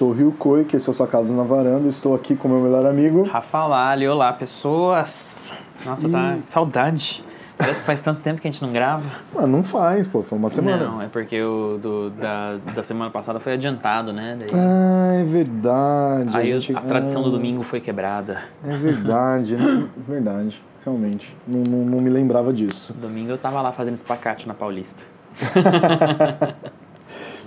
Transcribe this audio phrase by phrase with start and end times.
[0.00, 2.48] sou o Rio Coi, que esse é o Sua Casa na Varanda, estou aqui com
[2.48, 3.24] meu melhor amigo.
[3.24, 5.52] Rafa Lali, olá pessoas.
[5.84, 7.22] Nossa, tá saudade.
[7.58, 9.04] Parece que faz tanto tempo que a gente não grava.
[9.34, 10.86] Mas não faz, pô, foi uma semana.
[10.88, 14.38] Não, é porque o do, da, da semana passada foi adiantado, né?
[14.40, 16.30] Daí- Ah, é verdade.
[16.32, 18.44] aí gente- a tradição do ah, domingo foi quebrada.
[18.66, 19.86] É verdade, né?
[20.08, 21.36] verdade, realmente.
[21.46, 22.94] Não, não, não me lembrava disso.
[22.98, 25.02] Domingo eu tava lá fazendo espacate na Paulista.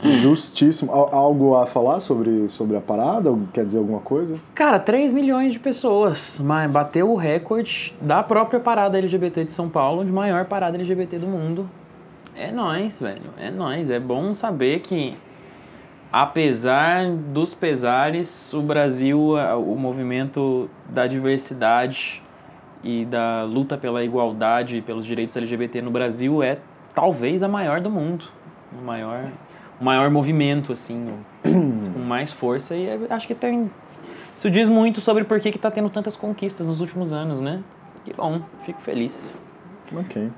[0.04, 0.92] Justíssimo.
[0.92, 3.34] Al- Algo a falar sobre, sobre a parada?
[3.54, 4.36] Quer dizer alguma coisa?
[4.54, 9.70] Cara, 3 milhões de pessoas, mas bateu o recorde da própria parada LGBT de São
[9.70, 11.70] Paulo, de maior parada LGBT do mundo.
[12.36, 13.22] É nóis, velho.
[13.40, 13.90] É nóis.
[13.90, 15.16] É bom saber que,
[16.12, 19.20] apesar dos pesares, o Brasil,
[19.66, 22.22] o movimento da diversidade
[22.84, 26.58] e da luta pela igualdade e pelos direitos LGBT no Brasil é
[26.94, 28.26] talvez a maior do mundo.
[28.78, 29.26] O maior,
[29.82, 31.50] maior movimento, assim, o-
[31.94, 32.76] com mais força.
[32.76, 33.70] E é- acho que tem
[34.36, 37.62] isso diz muito sobre por que está tendo tantas conquistas nos últimos anos, né?
[38.04, 39.36] Que bom, fico feliz.
[39.96, 40.32] Ok.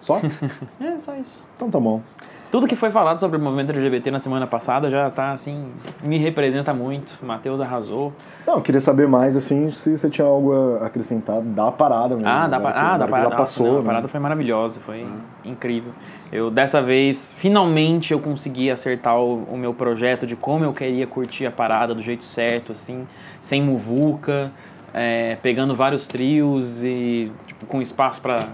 [0.00, 0.20] Só?
[0.78, 1.44] É só isso.
[1.56, 2.02] então tá bom.
[2.50, 5.66] Tudo que foi falado sobre o movimento LGBT na semana passada já tá assim,
[6.04, 7.18] me representa muito.
[7.24, 8.12] Matheus arrasou.
[8.46, 12.28] Não, eu queria saber mais, assim, se você tinha algo a acrescentar da parada mesmo.
[12.28, 13.30] Ah, da, agora pa- que- ah, da parada.
[13.30, 13.80] Já passou, não, né?
[13.80, 15.06] A parada foi maravilhosa, foi
[15.44, 15.92] incrível.
[16.30, 21.06] Eu, dessa vez, finalmente eu consegui acertar o, o meu projeto de como eu queria
[21.06, 23.06] curtir a parada do jeito certo, assim,
[23.40, 24.52] sem muvuca,
[24.94, 28.46] é, pegando vários trios e tipo, com espaço pra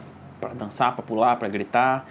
[0.55, 2.07] dançar, pra pular, pra gritar.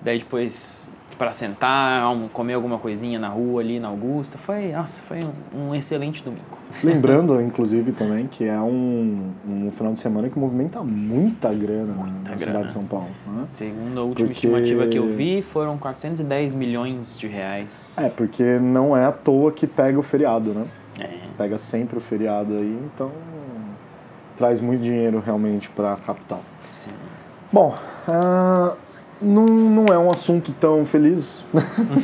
[0.00, 4.38] Daí depois pra sentar, comer alguma coisinha na rua ali na Augusta.
[4.38, 5.20] Foi, nossa, foi
[5.54, 6.44] um, excelente domingo.
[6.82, 12.04] Lembrando, inclusive, também que é um, um final de semana que movimenta muita grana né,
[12.04, 12.38] na grana.
[12.38, 13.10] cidade de São Paulo.
[13.26, 13.44] Né?
[13.56, 17.96] Segundo a última Porque- estimativa que eu vi, foram 410 milhões de reais.
[17.98, 20.66] É, porque não é à toa que pega o feriado, né?
[20.98, 21.08] É.
[21.36, 23.10] Pega sempre o feriado aí, então
[24.36, 26.42] traz muito dinheiro realmente para a capital.
[26.72, 26.90] Sim.
[27.52, 27.74] Bom,
[28.08, 28.74] ah,
[29.24, 31.44] não, não é um assunto tão feliz,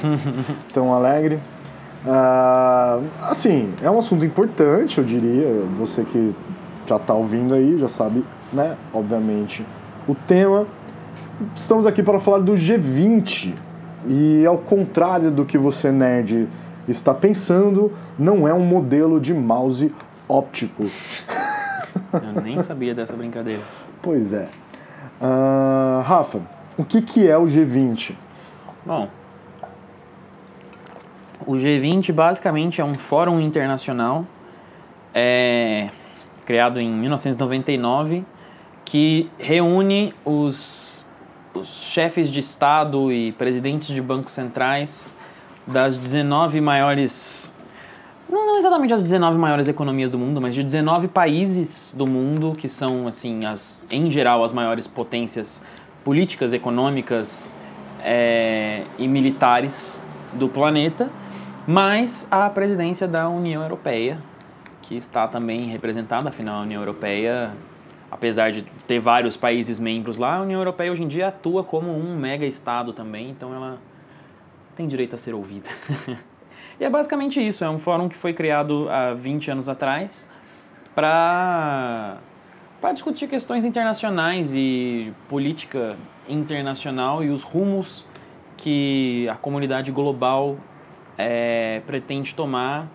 [0.73, 1.39] tão alegre.
[2.07, 5.65] Ah, assim, é um assunto importante, eu diria.
[5.77, 6.35] Você que
[6.87, 8.77] já está ouvindo aí, já sabe, né?
[8.93, 9.65] Obviamente,
[10.09, 10.67] o tema.
[11.55, 13.55] Estamos aqui para falar do G20.
[14.07, 16.49] E ao contrário do que você, nerd,
[16.89, 19.93] está pensando, não é um modelo de mouse
[20.29, 20.85] óptico.
[22.13, 23.61] Eu nem sabia dessa brincadeira.
[24.01, 24.49] Pois é.
[25.21, 26.41] Ah, Rafa,
[26.81, 28.15] o que, que é o G20?
[28.87, 29.07] Bom,
[31.47, 34.25] o G20 basicamente é um fórum internacional
[35.15, 35.91] é,
[36.47, 38.25] criado em 1999
[38.83, 41.07] que reúne os,
[41.55, 45.15] os chefes de Estado e presidentes de bancos centrais
[45.67, 47.55] das 19 maiores.
[48.27, 52.55] Não, não exatamente as 19 maiores economias do mundo, mas de 19 países do mundo,
[52.57, 55.63] que são, assim, as, em geral, as maiores potências
[56.05, 57.55] políticas, econômicas
[58.03, 60.01] é, e militares
[60.33, 61.11] do planeta,
[61.67, 64.19] mais a presidência da União Europeia,
[64.83, 67.53] que está também representada, afinal, a União Europeia,
[68.11, 71.91] apesar de ter vários países membros lá, a União Europeia hoje em dia atua como
[71.91, 73.79] um mega estado também, então ela
[74.75, 75.69] tem direito a ser ouvida.
[76.81, 80.29] e é basicamente isso, é um fórum que foi criado há 20 anos atrás
[80.95, 82.19] para
[82.81, 85.97] para discutir questões internacionais e política
[86.29, 88.07] internacional e os rumos
[88.57, 90.57] que a comunidade global
[91.19, 92.89] é, pretende tomar,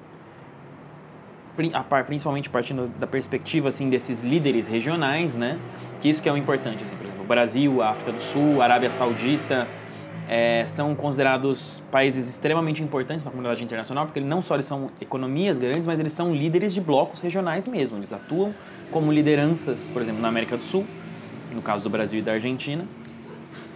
[2.08, 5.60] principalmente partindo da perspectiva assim desses líderes regionais, né?
[6.02, 8.62] Que isso que é o importante, assim, por exemplo, o Brasil, a África do Sul,
[8.62, 9.68] a Arábia Saudita
[10.28, 15.60] é, são considerados países extremamente importantes na comunidade internacional, porque não só eles são economias
[15.60, 17.98] grandes, mas eles são líderes de blocos regionais mesmo.
[17.98, 18.52] Eles atuam
[18.92, 20.86] como lideranças, por exemplo, na América do Sul,
[21.54, 22.86] no caso do Brasil e da Argentina,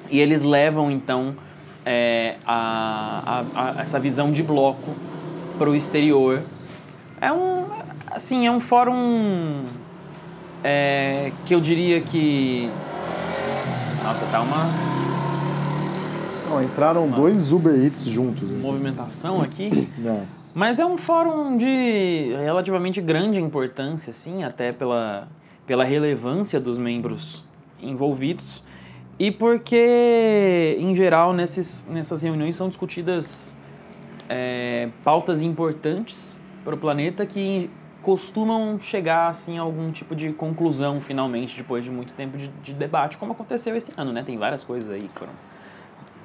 [0.09, 1.35] e eles levam então
[1.85, 4.95] é, a, a- a- essa visão de bloco
[5.57, 6.41] para o exterior.
[7.21, 7.65] É um,
[8.11, 9.63] assim, é um fórum
[10.63, 12.69] é, que eu diria que,
[14.03, 14.65] nossa, tá uma
[16.49, 18.49] Não, entraram Uma- dois Uber Eats juntos.
[18.49, 18.59] né?
[18.61, 19.87] movimentação aqui.
[20.05, 20.38] É.
[20.53, 25.27] Mas é um fórum de relativamente grande importância, assim, até pela,
[25.67, 27.45] pela relevância dos membros
[27.81, 28.63] envolvidos.
[29.17, 33.55] E porque, em geral, nesses, nessas reuniões são discutidas
[34.27, 37.69] é, pautas importantes para o planeta que
[38.01, 42.73] costumam chegar assim, a algum tipo de conclusão, finalmente, depois de muito tempo de, de
[42.73, 44.23] debate, como aconteceu esse ano, né?
[44.23, 45.33] Tem várias coisas aí que foram,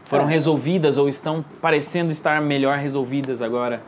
[0.04, 0.28] foram É.
[0.30, 3.82] resolvidas ou estão parecendo estar melhor resolvidas agora.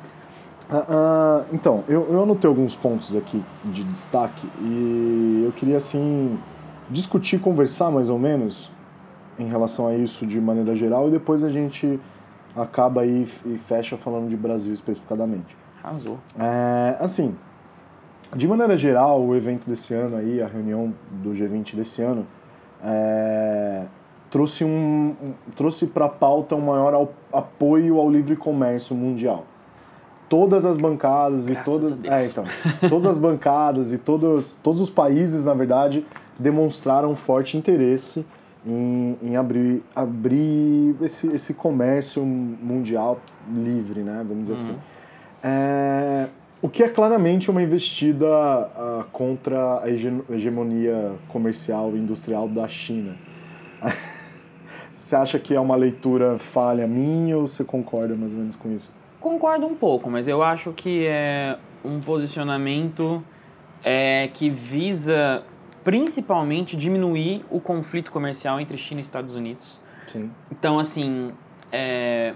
[0.69, 6.39] Ah, ah, então, eu, eu anotei alguns pontos aqui de destaque e eu queria, assim,
[6.91, 8.71] discutir, conversar mais ou menos
[9.39, 12.01] em relação a isso de maneira geral e depois a gente
[12.57, 15.57] acaba aí e fecha falando de Brasil especificadamente.
[15.85, 16.19] Arrasou.
[16.39, 17.37] É, assim,
[18.35, 20.93] de maneira geral, o evento desse ano aí, a reunião
[21.23, 22.27] do G20 desse ano,
[22.83, 23.85] é,
[24.31, 29.45] trouxe um, um- trouxe para a pauta um maior ao- apoio ao livre comércio mundial.
[30.29, 32.15] Todas as bancadas e Graças todas, a Deus.
[32.15, 32.45] é, então,
[32.89, 36.05] todas as bancadas e todos, todos os países, na verdade,
[36.39, 38.27] demonstraram forte interesse
[38.67, 44.25] em, em abrir, abrir esse, esse comércio mundial livre, né?
[44.27, 44.75] Vamos dizer Uhum.
[44.75, 44.79] assim.
[45.45, 46.29] É,
[46.61, 52.67] o que é claramente uma investida ah, contra a hege- hegemonia comercial e industrial da
[52.67, 53.15] China.
[54.97, 58.73] Você acha que é uma leitura falha minha ou você concorda mais ou menos com
[58.73, 58.93] isso?
[59.21, 63.23] Concordo um pouco, mas eu acho que é um posicionamento
[63.83, 65.43] é, que visa
[65.85, 69.81] principalmente diminuir o conflito comercial entre China e Estados Unidos.
[70.09, 70.31] Sim.
[70.51, 71.33] Então, assim,
[71.71, 72.35] é,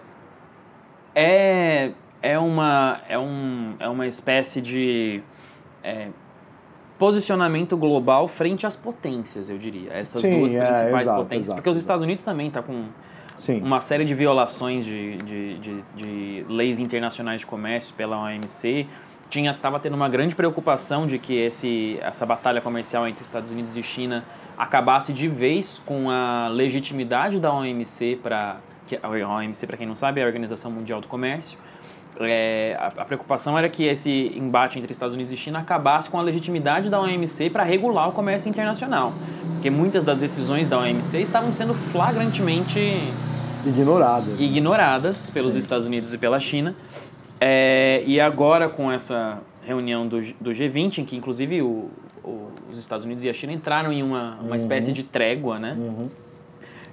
[1.15, 1.93] é,
[2.23, 5.23] é, uma, é, um, é uma espécie de
[5.83, 6.09] é,
[6.99, 9.93] posicionamento global frente às potências, eu diria.
[9.93, 11.45] Essas Sim, duas é, principais exato, potências.
[11.47, 11.79] exato, porque os.
[11.79, 12.89] Estados Unidos também está com
[13.41, 13.63] Sim.
[13.63, 18.87] uma série de violações de, de, de, de leis internacionais de comércio pela OMC.
[19.31, 23.75] Tinha, tava tendo uma grande preocupação de que esse, essa batalha comercial entre Estados Unidos
[23.77, 24.25] e China
[24.59, 28.59] acabasse de vez com a legitimidade da OMC para
[29.03, 31.57] a OMC para quem não sabe é a Organização Mundial do Comércio
[32.19, 36.19] É, a, a preocupação era que esse embate entre Estados Unidos e China acabasse com
[36.19, 39.15] a legitimidade da OMC para regular o comércio internacional
[39.61, 42.81] porque muitas das decisões da OMC estavam sendo flagrantemente
[43.67, 44.41] Ignoradas.
[44.41, 45.61] ignoradas pelos Sim.
[45.61, 46.75] Estados Unidos e pela China.
[47.41, 51.91] É, e agora, com essa reunião do, do G20, em que inclusive o-
[52.25, 54.55] o- os Estados Unidos e a China entraram em uma, uma Uhum.
[54.55, 55.75] espécie de trégua, né?
[55.79, 56.09] Uhum.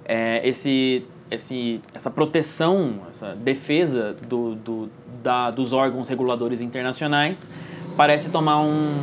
[0.05, 4.89] É, esse, esse, essa proteção, essa defesa do, do,
[5.21, 7.51] da, dos órgãos reguladores internacionais
[7.97, 8.93] parece tomar um,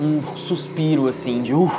[0.00, 1.70] um suspiro assim de uh,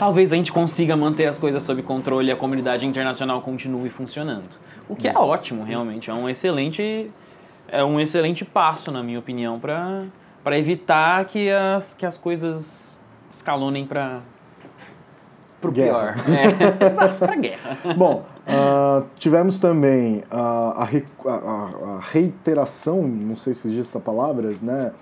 [0.00, 4.48] talvez a gente consiga manter as coisas sob controle e a comunidade internacional continue funcionando.
[4.88, 6.10] O que é ótimo, realmente.
[6.10, 7.10] É um excelente,
[7.68, 12.98] é um excelente passo, na minha opinião, para evitar que as, que as coisas
[13.30, 14.20] escalonem para
[15.60, 16.14] pro Guerra.
[16.14, 16.24] pior.
[16.34, 17.76] É, exato, pra guerra.
[17.94, 24.00] Bom, ah, tivemos também ah, a, re- a- a- reiteração, não sei se existe essa
[24.00, 24.92] palavra, né?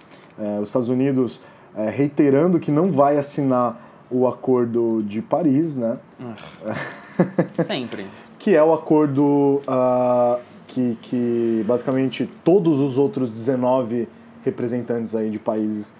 [0.41, 1.41] Eh, os Estados Unidos
[1.77, 5.99] eh, reiterando que não vai assinar o Acordo de Paris, né?
[7.67, 8.07] Sempre.
[8.39, 14.09] Que é o acordo ah, que, que basicamente todos os outros 19
[14.45, 15.93] representantes aí de países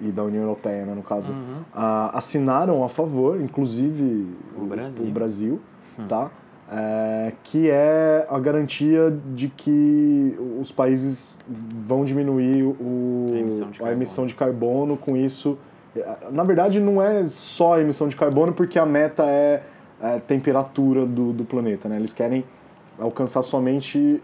[0.00, 1.62] e da União Europeia, né, no caso, Uhum.
[1.74, 5.06] ah, assinaram a favor, inclusive O Brasil.
[5.06, 5.60] o Brasil,
[5.98, 6.06] Hum.
[6.08, 6.30] tá?
[6.72, 11.36] É, que é a garantia de que os países
[11.84, 13.92] vão diminuir o, A emissão de a carbono.
[13.98, 14.96] emissão de carbono.
[14.96, 15.58] Com isso,
[16.30, 19.62] na verdade, não é só a emissão de carbono, porque a meta é
[20.00, 21.96] a temperatura do, do planeta, né?
[21.96, 22.44] Eles querem
[22.98, 24.22] alcançar somente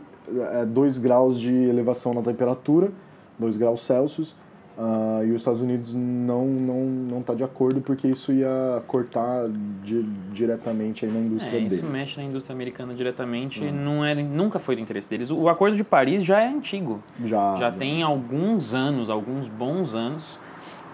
[0.68, 2.90] 2 graus de elevação na temperatura,
[3.38, 4.34] 2 graus Celsius,
[4.78, 9.48] ah, e os Estados Unidos não não não está de acordo porque isso ia cortar
[9.82, 11.90] di- diretamente na indústria É, isso deles.
[11.96, 13.72] mexe na indústria americana diretamente, Uhum.
[13.72, 15.30] não é, nunca foi do interesse deles.
[15.30, 20.38] O Acordo de Paris já é antigo, Já, já tem alguns anos, alguns bons anos.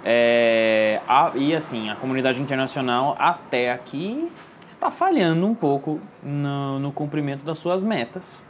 [0.05, 4.31] É, a- e assim, a comunidade internacional até aqui
[4.67, 8.47] está falhando um pouco no, no cumprimento das suas metas.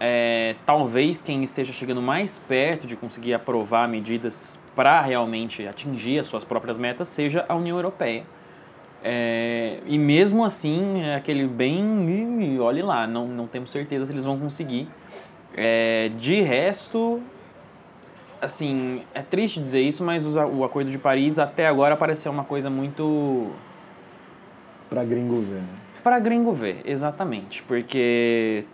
[0.00, 6.26] É, talvez quem esteja chegando mais perto de conseguir aprovar medidas para realmente atingir as
[6.26, 8.24] suas próprias metas seja a União Europeia.
[9.02, 12.08] É, e mesmo assim, é aquele bem.
[12.54, 14.88] "Ih, Olhe lá, não, não temos certeza se eles vão conseguir.
[15.56, 17.20] É, de resto,
[18.40, 22.68] assim, é triste dizer isso, mas o Acordo de Paris até agora pareceu uma coisa
[22.70, 23.48] muito.
[24.88, 25.68] Para gringo ver, né?
[26.02, 27.62] para gringo ver, exatamente.
[27.64, 28.64] Porque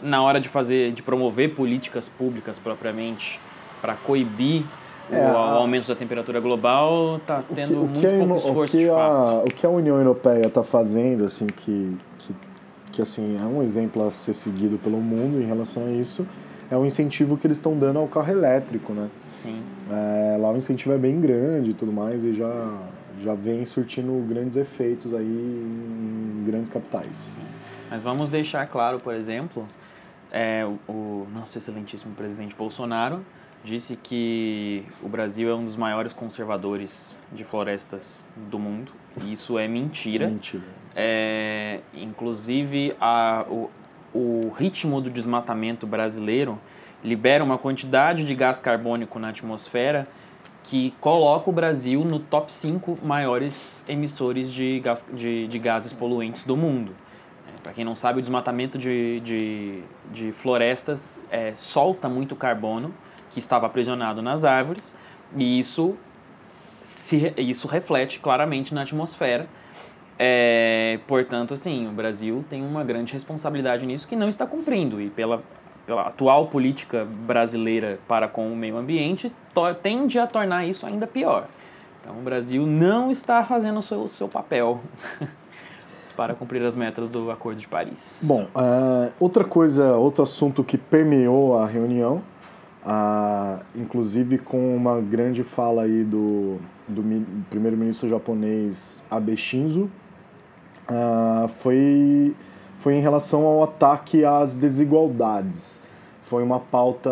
[0.00, 3.38] na hora de fazer, de promover políticas públicas propriamente
[3.82, 4.64] para coibir
[5.10, 8.84] É, o, a- aumento da temperatura global, está tendo que muito pouco esforço o que
[8.84, 9.46] de a, fato.
[9.46, 12.34] O que a União Europeia está fazendo, assim, que, que,
[12.92, 16.26] que assim, é um exemplo a ser seguido pelo mundo em relação a isso,
[16.70, 19.08] é o incentivo que eles estão dando ao carro elétrico, né?
[19.30, 19.62] Sim.
[19.90, 22.78] É, lá o incentivo é bem grande e tudo mais, e já,
[23.20, 27.38] já vem surtindo grandes efeitos aí em grandes capitais.
[27.90, 29.66] Mas vamos deixar claro, por exemplo,
[30.30, 33.20] é, o, o nosso excelentíssimo presidente Bolsonaro
[33.64, 38.92] disse que o Brasil é um dos maiores conservadores de florestas do mundo.
[39.22, 40.28] E isso é mentira.
[40.28, 40.62] Mentira.
[40.94, 43.70] É, inclusive, a, o,
[44.16, 46.58] o ritmo do desmatamento brasileiro
[47.04, 50.08] libera uma quantidade de gás carbônico na atmosfera
[50.64, 56.42] que coloca o Brasil no top 5 maiores emissores de, gás, de, de gases poluentes
[56.42, 56.92] do mundo.
[57.62, 59.82] Para quem não sabe, o desmatamento de, de,
[60.12, 62.94] de florestas é, solta muito carbono
[63.30, 64.96] que estava aprisionado nas árvores
[65.36, 65.96] e isso,
[66.84, 69.48] se, isso reflete claramente na atmosfera.
[70.18, 75.10] É, portanto, assim, o Brasil tem uma grande responsabilidade nisso que não está cumprindo e
[75.10, 75.42] pela,
[75.86, 79.30] pela atual política brasileira para com o meio ambiente
[79.82, 81.48] tende a tornar isso ainda pior.
[82.02, 84.80] Então, o Brasil não está fazendo o seu, o seu papel
[86.16, 88.20] para cumprir as metas do Acordo de Paris.
[88.22, 92.22] Bom, é, outra coisa, outro assunto que permeou a reunião,
[92.84, 96.58] ah, inclusive com uma grande fala aí do,
[96.88, 99.90] do mi- primeiro-ministro japonês Abe Shinzo,
[100.88, 102.34] ah, foi,
[102.78, 105.80] foi em relação ao ataque às desigualdades.
[106.24, 107.10] Foi uma pauta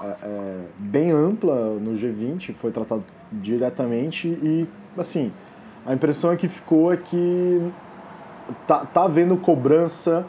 [0.00, 5.32] é, é, bem ampla no G20, foi tratado diretamente e, assim,
[5.84, 7.72] a impressão é que ficou é que
[8.66, 10.24] tá, tá havendo cobrança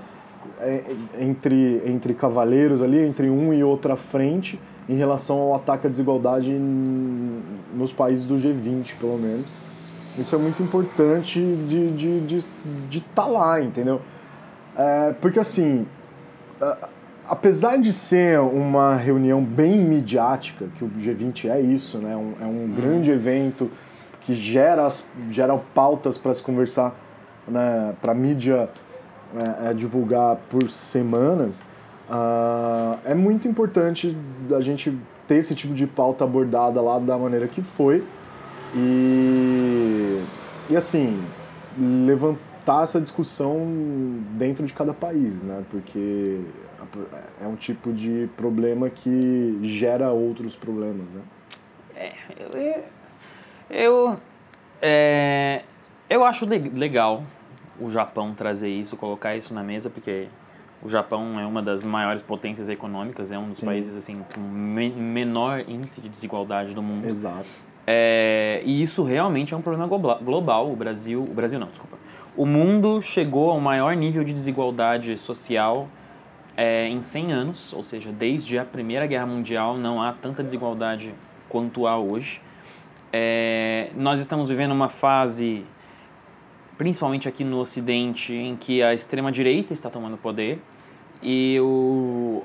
[0.59, 0.83] é,
[1.19, 6.51] entre, entre cavaleiros ali, entre um e outra frente, em relação ao ataque à desigualdade
[6.51, 9.47] nos países do G20, pelo menos.
[10.17, 12.41] Isso é muito importante de estar de,
[12.89, 14.01] de, tá lá, entendeu?
[14.77, 15.85] É, porque assim,
[17.27, 22.15] apesar de ser uma reunião bem midiática, que o G20 é isso, né?
[22.15, 23.69] Um- é um grande evento
[24.21, 26.95] que gera, as- gera pautas para se conversar,
[27.47, 27.93] né?
[28.01, 28.69] para a mídia
[29.63, 31.63] é, é, divulgar por semanas,
[32.09, 34.17] ah, é muito importante
[34.55, 34.97] a gente
[35.27, 38.03] ter esse tipo de pauta abordada lá da maneira que foi
[38.75, 40.23] e,
[40.69, 41.21] e assim,
[41.77, 43.65] levantar essa discussão
[44.31, 45.63] dentro de cada país, né?
[45.69, 46.41] Porque
[47.41, 51.21] é um tipo de problema que gera outros problemas, né?
[52.37, 52.83] Eu,
[53.69, 54.17] eu,
[54.81, 55.63] é,
[56.09, 57.23] eu acho le- legal
[57.79, 60.27] o Japão trazer isso, colocar isso na mesa, porque
[60.81, 63.65] o Japão é uma das maiores potências econômicas, é um dos Sim.
[63.65, 67.05] países assim com me- menor índice de desigualdade do mundo.
[67.07, 67.47] Exato.
[67.91, 69.87] É, e isso realmente é um problema
[70.21, 70.71] global.
[70.71, 71.97] O Brasil, o Brasil não, desculpa.
[72.37, 75.87] O mundo chegou ao maior nível de desigualdade social
[76.55, 81.15] é, em 100 anos, ou seja, desde a Primeira Guerra Mundial não há tanta desigualdade
[81.49, 82.39] quanto há hoje.
[83.11, 85.65] É, nós estamos vivendo uma fase,
[86.77, 90.61] principalmente aqui no Ocidente, em que a extrema-direita está tomando poder
[91.23, 92.43] e o,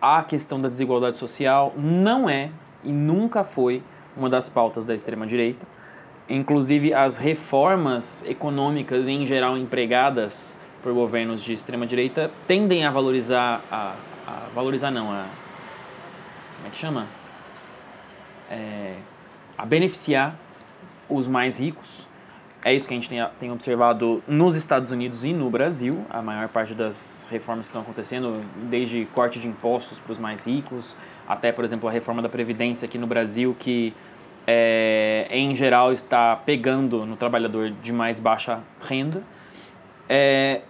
[0.00, 2.50] a questão da desigualdade social não é
[2.84, 3.82] e nunca foi
[4.16, 5.66] uma das pautas da extrema-direita.
[6.28, 13.96] Inclusive, as reformas econômicas, em geral empregadas por governos de extrema-direita, tendem a valorizar, a,
[14.26, 15.26] a valorizar não, a,
[16.56, 17.06] como é que chama?
[18.50, 18.94] É,
[19.56, 20.36] a beneficiar
[21.08, 22.06] os mais ricos.
[22.62, 26.04] É isso que a gente tem, tem observado nos Estados Unidos e no Brasil.
[26.10, 30.44] A maior parte das reformas que estão acontecendo, desde corte de impostos para os mais
[30.44, 30.96] ricos,
[31.30, 33.94] até, por exemplo, a reforma da Previdência aqui no Brasil, que
[34.44, 39.22] é, em geral está pegando no trabalhador de mais baixa renda,
[40.08, 40.62] é,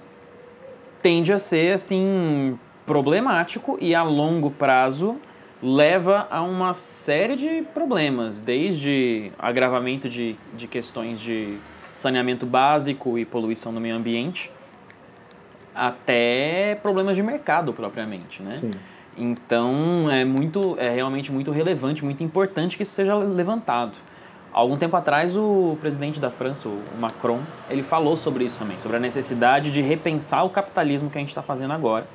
[1.03, 5.17] tende a ser assim problemático e a longo prazo
[5.63, 11.57] leva a uma série de problemas, desde agravamento de, de questões de
[11.97, 14.51] saneamento básico e poluição do meio ambiente,
[15.75, 18.57] até problemas de mercado propriamente, né?
[18.57, 18.73] Sim.
[19.21, 23.99] Então é muito, é realmente muito relevante, muito importante que isso seja levantado.
[24.51, 28.97] Algum tempo atrás o presidente da França, o Macron, ele falou sobre isso também, sobre
[28.97, 32.09] a necessidade de repensar o capitalismo que a gente está fazendo agora,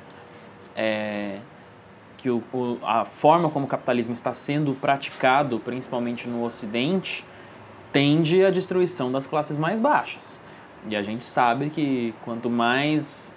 [0.74, 1.38] é,
[2.18, 7.24] que o, o, a forma como o capitalismo está sendo praticado, principalmente no Ocidente,
[7.92, 10.42] tende à destruição das classes mais baixas.
[10.88, 13.32] E a gente sabe que quanto mais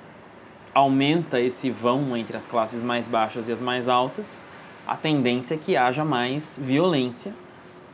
[0.79, 4.41] aumenta esse vão entre as classes mais baixas e as mais altas,
[4.87, 7.33] a tendência é que haja mais violência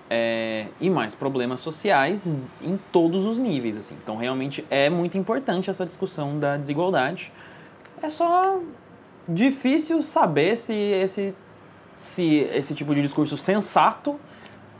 [0.09, 3.77] é, e mais problemas sociais em todos os níveis.
[3.77, 3.95] Assim.
[4.01, 7.33] Então, realmente é muito importante essa discussão da desigualdade.
[8.01, 8.59] É só
[9.27, 11.35] difícil saber se esse,
[11.95, 14.19] se esse tipo de discurso sensato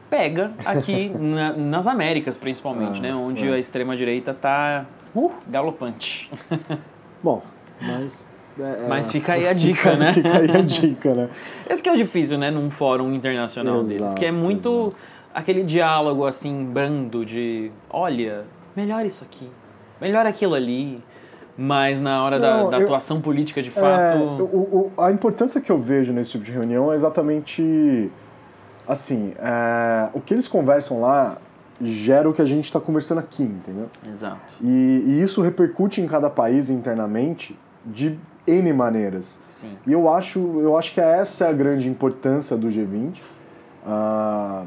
[0.10, 3.16] pega aqui na, nas Américas, principalmente, ah, né?
[3.16, 3.54] onde é.
[3.54, 4.86] a extrema-direita está
[5.16, 6.30] uh, galopante.
[7.24, 7.42] Bom,
[7.82, 8.30] mas
[8.60, 10.14] é, Mas fica aí a dica, né?
[10.14, 11.30] fica aí a dica, né?
[11.70, 12.50] Esse que é o difícil, né?
[12.50, 14.96] Num fórum internacional exato, desses, que é muito exato.
[15.34, 17.72] aquele diálogo, assim, brando de...
[17.90, 19.50] Olha, melhor isso aqui,
[20.00, 21.04] melhor aquilo ali.
[21.58, 23.88] Mas na hora Não, da, da eu, atuação política, de fato...
[23.88, 28.12] É, o, o, a importância que eu vejo nesse tipo de reunião é exatamente...
[28.88, 31.38] Assim, é, o que eles conversam lá
[31.82, 33.90] gera o que a gente está conversando aqui, entendeu?
[34.08, 34.54] Exato.
[34.62, 39.40] E, e, isso repercute em cada país internamente de N maneiras.
[39.50, 39.78] Sim.
[39.86, 43.18] E eu acho, eu acho que essa é a grande importância do G20.
[43.86, 44.66] Ah,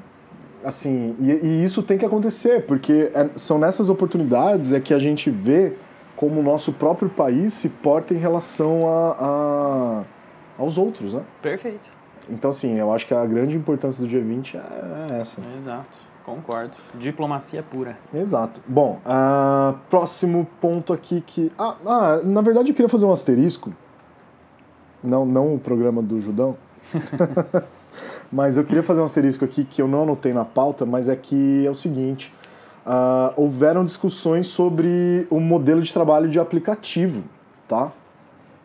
[0.64, 4.98] assim, e, e, isso tem que acontecer, porque é, são nessas oportunidades é que a
[4.98, 5.74] gente vê
[6.16, 10.04] como o nosso próprio país se porta em relação a, a
[10.58, 11.22] aos outros, né?
[11.40, 11.88] Perfeito.
[12.28, 15.40] Então, assim, eu acho que a grande importância do G20 é, é essa.
[15.56, 16.07] Exato.
[16.28, 16.76] Concordo.
[16.94, 17.98] Diplomacia pura.
[18.12, 18.60] Exato.
[18.66, 21.50] Bom, uh, próximo ponto aqui que.
[21.58, 23.72] Ah, ah, na verdade eu queria fazer um asterisco.
[25.02, 26.54] Não, não o programa do Judão.
[28.30, 31.16] mas eu queria fazer um asterisco aqui que eu não anotei na pauta, mas é
[31.16, 32.34] que é o seguinte.
[32.84, 37.22] Uh, houveram discussões sobre o modelo de trabalho de aplicativo,
[37.66, 37.90] tá?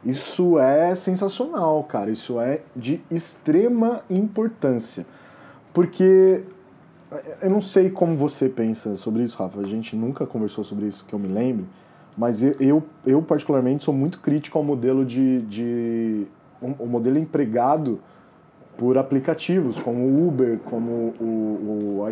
[0.06, 2.12] Isso é sensacional, cara.
[2.12, 5.06] Isso é de extrema importância.
[5.74, 6.44] Porque
[7.42, 9.60] eu não sei como você pensa sobre isso, Rafa.
[9.60, 11.66] A gente nunca conversou sobre isso que eu me lembre,
[12.18, 16.28] mas eu, eu particularmente sou muito crítico ao modelo de, de
[16.62, 18.00] o modelo empregado
[18.78, 22.08] por aplicativos como o Uber, como o, o,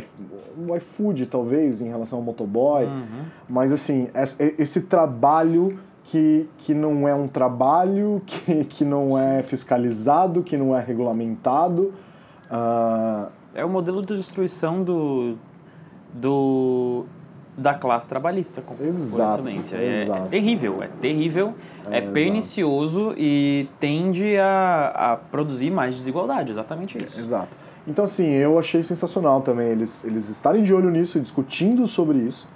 [0.68, 2.86] o iFood, talvez, em relação ao motoboy.
[2.86, 3.24] Uhum.
[3.50, 4.10] Mas, assim,
[4.58, 9.40] esse trabalho que, que não é um trabalho, que, que não é Sim.
[9.40, 11.94] é fiscalizado, que não é regulamentado.
[12.52, 15.36] Uh, é o modelo de destruição do,
[16.14, 17.06] do
[17.58, 19.76] da classe trabalhista, com exato, excelência.
[19.76, 21.54] É, é, terrível, é terrível,
[21.90, 27.20] é, é pernicioso e tende a, a produzir mais desigualdade, exatamente isso.
[27.20, 27.58] Exato.
[27.86, 32.20] Então, assim, eu achei sensacional também eles, eles estarem de olho nisso e discutindo sobre
[32.20, 32.48] isso,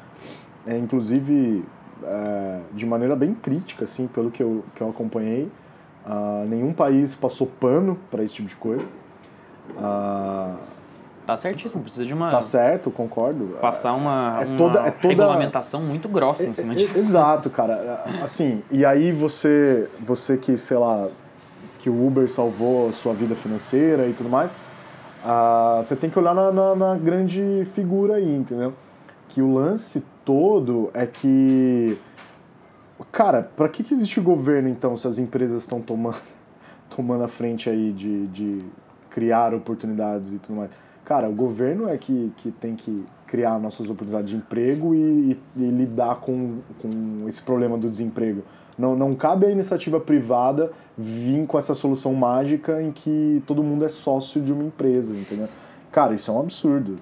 [0.66, 1.64] é, inclusive
[2.04, 5.50] é, de maneira bem crítica, assim, pelo que eu, que eu acompanhei.
[6.06, 8.88] Uh, nenhum país passou pano para esse tipo de coisa.
[9.72, 10.56] Uh,
[11.26, 12.30] Tá certíssimo, precisa de uma.
[12.30, 13.58] Tá certo, concordo.
[13.60, 15.08] Passar uma, é, é toda, uma é toda...
[15.08, 16.98] regulamentação muito grossa em cima é, disso.
[17.00, 18.04] Exato, cara.
[18.22, 21.10] Assim, e aí você, você que, sei lá,
[21.80, 26.20] que o Uber salvou a sua vida financeira e tudo mais, uh, você tem que
[26.20, 28.74] olhar na, na, na grande figura aí, entendeu?
[29.30, 31.98] Que o lance todo é que.
[33.12, 36.22] Cara, para que, que existe governo então se as empresas estão tomando,
[36.96, 38.66] tomando a frente aí de, de
[39.10, 40.85] criar oportunidades e tudo mais?
[41.06, 45.64] Cara, o governo é que, que tem que criar nossas oportunidades de emprego e, e,
[45.64, 48.44] e lidar com, com esse problema do desemprego.
[48.78, 53.86] Não, não cabe à iniciativa privada vir com essa solução mágica em que todo mundo
[53.86, 55.48] é sócio de uma empresa, entendeu?
[55.92, 56.98] Cara, isso é um absurdo.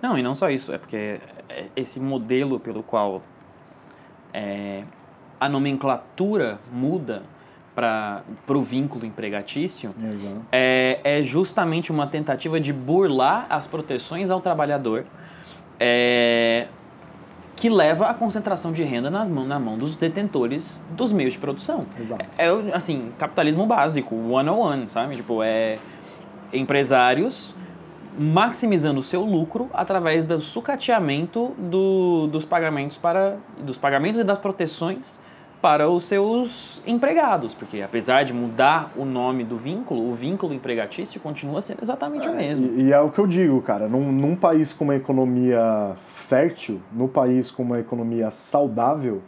[0.00, 1.20] Não, e não só isso, é porque
[1.74, 3.20] esse modelo pelo qual
[4.32, 4.84] é,
[5.40, 7.22] a nomenclatura muda
[7.78, 9.94] para o vínculo empregatício
[10.50, 15.04] é, é, justamente uma tentativa de burlar as proteções ao trabalhador
[15.78, 16.66] é,
[17.54, 21.38] que leva à concentração de renda na mão, na mão dos detentores dos meios de
[21.38, 21.86] produção.
[21.96, 22.24] Exato.
[22.36, 25.14] É, assim, capitalismo básico, one on one, sabe?
[25.14, 25.78] Tipo, é
[26.52, 27.54] empresários
[28.18, 34.38] maximizando o seu lucro através do sucateamento do, dos pagamentos para dos pagamentos e das
[34.38, 35.20] proteções
[35.60, 41.20] para os seus empregados, porque apesar de mudar o nome do vínculo, o vínculo empregatício
[41.20, 42.66] continua sendo exatamente é, o mesmo.
[42.78, 46.80] E, e, é o que eu digo, cara, num, num, país com uma economia fértil,
[46.92, 49.20] no país com uma economia saudável,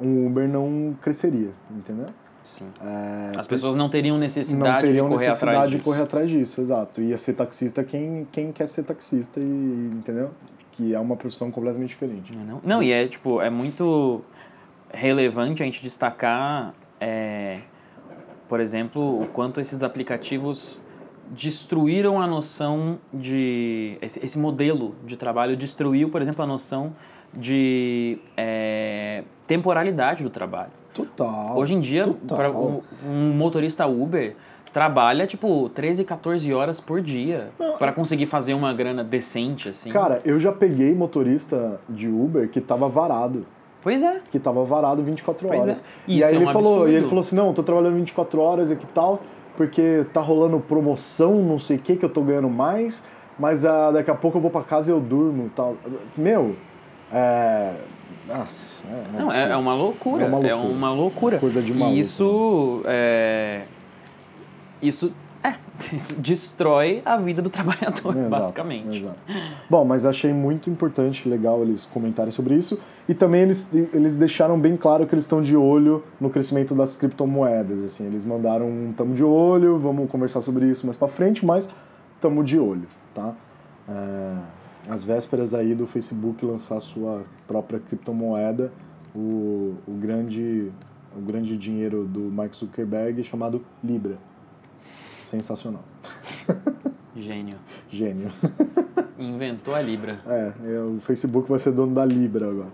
[0.00, 2.06] um Uber não cresceria, entendeu?
[2.44, 2.66] Sim.
[2.80, 6.30] É, As pessoas não teriam necessidade, não teriam de, correr necessidade atrás de correr atrás
[6.30, 7.00] disso, exato.
[7.00, 10.30] Ia ser taxista quem, quem quer ser taxista, e, entendeu?
[10.72, 12.34] Que é uma profissão completamente diferente.
[12.34, 12.60] Não, não?
[12.64, 14.22] não, e é tipo, é muito
[14.92, 17.60] relevante a gente destacar, é,
[18.48, 20.80] por exemplo, o quanto esses aplicativos
[21.30, 23.96] destruíram a noção de.
[24.02, 26.92] Esse, esse modelo de trabalho destruiu, por exemplo, a noção
[27.32, 30.72] de é, temporalidade do trabalho.
[30.92, 31.56] Total.
[31.56, 34.36] Hoje em dia, um, um motorista Uber
[34.72, 39.90] trabalha tipo 13, 14 horas por dia para conseguir fazer uma grana decente assim.
[39.90, 43.46] Cara, eu já peguei motorista de Uber que tava varado.
[43.82, 44.20] Pois é.
[44.30, 45.62] Que tava varado 24 Pois é.
[45.62, 45.84] horas.
[46.06, 46.92] E E, aí é ele um falou, absurdo.
[46.92, 49.20] e ele falou assim: "Não, eu tô trabalhando 24 horas aqui e tal,
[49.56, 53.02] porque tá rolando promoção, não sei o que que eu tô ganhando mais,
[53.38, 55.76] mas ah, daqui a pouco eu vou pra casa e eu durmo tal".
[56.16, 56.56] Meu,
[57.12, 57.74] é
[58.28, 60.24] nossa, é, Não, é, é uma loucura.
[60.24, 60.74] É uma É loucura.
[60.76, 61.38] uma loucura.
[61.38, 63.62] Coisa de maluco, E isso é,
[64.80, 65.12] isso é, isso
[66.18, 68.98] destrói a vida do trabalhador, Exato, basicamente.
[68.98, 69.18] exato.
[69.68, 72.78] Bom, mas achei muito importante, legal eles comentarem sobre isso.
[73.08, 76.96] E também eles, eles deixaram bem claro que eles estão de olho no crescimento das
[76.96, 77.82] criptomoedas.
[77.82, 81.68] Assim, eles mandaram um tamo de olho, vamos conversar sobre isso mais pra frente, mas
[82.20, 83.34] tamo de olho, tá?
[83.88, 84.34] É,
[84.88, 88.72] às vésperas aí do Facebook lançar sua própria criptomoeda,
[89.14, 90.72] o, o, grande,
[91.16, 94.16] o grande dinheiro do Mark Zuckerberg chamado Libra.
[95.32, 95.82] Sensacional.
[97.16, 97.56] Gênio.
[97.88, 98.30] Gênio.
[99.18, 100.20] Inventou a Libra.
[100.26, 102.68] É, é, o Facebook vai ser dono da Libra agora.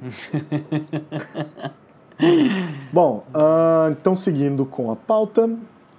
[2.92, 5.49] Bom, ah, então seguindo com a pauta,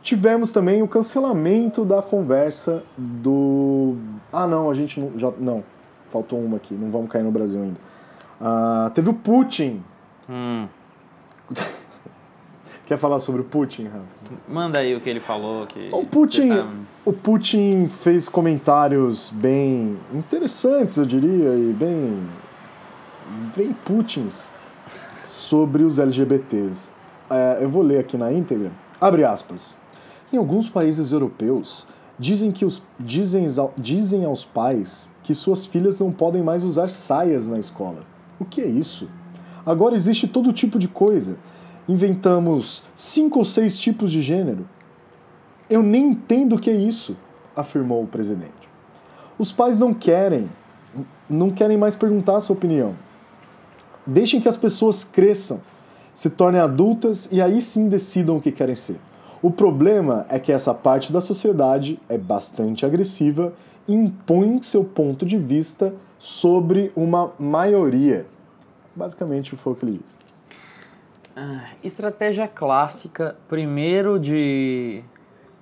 [0.03, 3.95] tivemos também o cancelamento da conversa do.
[4.33, 5.17] Ah, não, a gente não.
[5.17, 5.63] Já, não,
[6.09, 7.79] faltou uma aqui, não vamos cair no Brasil ainda.
[8.41, 9.81] Ah, teve o Putin.
[10.29, 10.67] Hum,
[12.89, 14.03] Quer falar sobre o Putin, Rafa?
[14.47, 15.67] manda aí o que ele falou.
[15.67, 16.67] Que O Putin, tá-
[17.05, 22.19] o Putin fez comentários bem interessantes, eu diria, e bem,
[23.55, 24.49] bem Putins
[25.23, 26.91] sobre os LGBTs.
[27.29, 28.71] É, eu vou ler aqui na íntegra.
[28.99, 29.75] Abre aspas.
[30.33, 31.85] Em alguns países europeus,
[32.17, 33.45] dizem, que os, dizem,
[33.77, 37.99] dizem aos pais que suas filhas não podem mais usar saias na escola.
[38.39, 39.07] O que é isso?
[39.63, 41.37] Agora existe todo tipo de coisa.
[41.89, 44.69] Inventamos cinco ou seis tipos de gênero.
[45.67, 47.17] Eu nem entendo o que é isso,
[47.55, 48.69] afirmou o presidente.
[49.39, 50.47] Os pais não querem,
[51.27, 52.93] não querem mais perguntar a sua opinião.
[54.05, 55.61] Deixem que as pessoas cresçam,
[56.13, 58.99] se tornem adultas e aí sim decidam o que querem ser.
[59.41, 63.51] O problema é que essa parte da sociedade é bastante agressiva
[63.87, 68.27] e impõe seu ponto de vista sobre uma maioria.
[68.95, 70.18] Basicamente foi o que ele disse.
[71.41, 75.01] Ah, estratégia clássica, primeiro de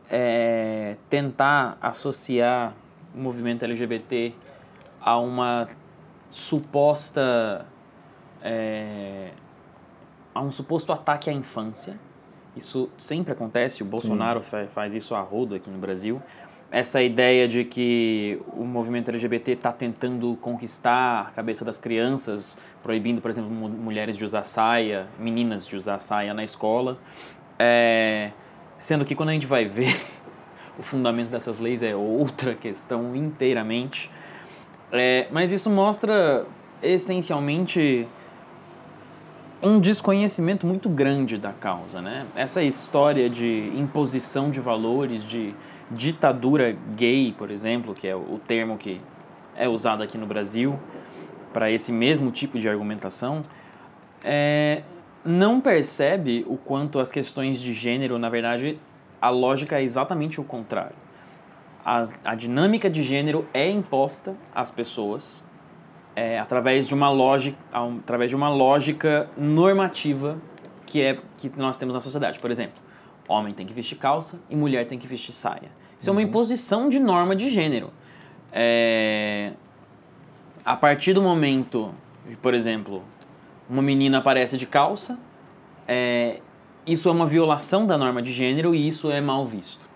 [0.09, 2.73] é, tentar associar
[3.13, 4.33] o movimento LGBT
[4.99, 5.69] a uma
[6.31, 7.63] suposta.
[8.41, 9.29] é,
[10.33, 11.95] a um suposto ataque à infância.
[12.55, 16.19] Isso sempre acontece, o Bolsonaro fa- faz isso a rodo aqui no Brasil.
[16.71, 23.19] Essa ideia de que o movimento LGBT está tentando conquistar a cabeça das crianças, proibindo,
[23.21, 26.97] por exemplo, mu- mulheres de usar saia, meninas de usar saia na escola.
[27.59, 28.31] É,
[28.79, 29.99] sendo que quando a gente vai ver,
[30.79, 34.09] o fundamento dessas leis é outra questão inteiramente.
[34.89, 36.45] É, mas isso mostra
[36.81, 38.07] essencialmente
[39.61, 42.25] um desconhecimento muito grande da causa, né?
[42.37, 45.53] Essa história de imposição de valores, de
[45.91, 49.01] ditadura gay, por exemplo, que é o termo que
[49.57, 50.79] é usado aqui no Brasil
[51.57, 53.41] para esse mesmo tipo de argumentação,
[54.23, 54.83] é,
[55.25, 58.77] não percebe o quanto as questões de gênero, na verdade,
[59.19, 60.95] a lógica é exatamente o contrário.
[61.83, 65.43] A, a dinâmica de gênero é imposta às pessoas
[66.15, 70.37] é, através de uma lógica, através de uma lógica normativa
[70.85, 72.37] que é que nós temos na sociedade.
[72.37, 72.79] Por exemplo,
[73.27, 75.71] homem tem que vestir calça e mulher tem que vestir saia.
[75.99, 77.91] Isso é uma imposição de norma de gênero.
[78.53, 79.53] É,
[80.67, 81.95] a partir do momento,
[82.41, 83.01] por exemplo,
[83.69, 85.17] uma menina aparece de calça,
[85.87, 86.41] é,
[86.85, 89.87] isso é uma violação da norma de gênero e isso é mal visto.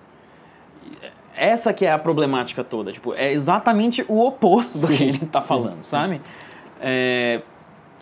[1.35, 5.25] Essa que é a problemática toda, tipo, é exatamente o oposto do Sim, que ele
[5.25, 6.21] está falando, sabe?
[6.79, 7.41] É,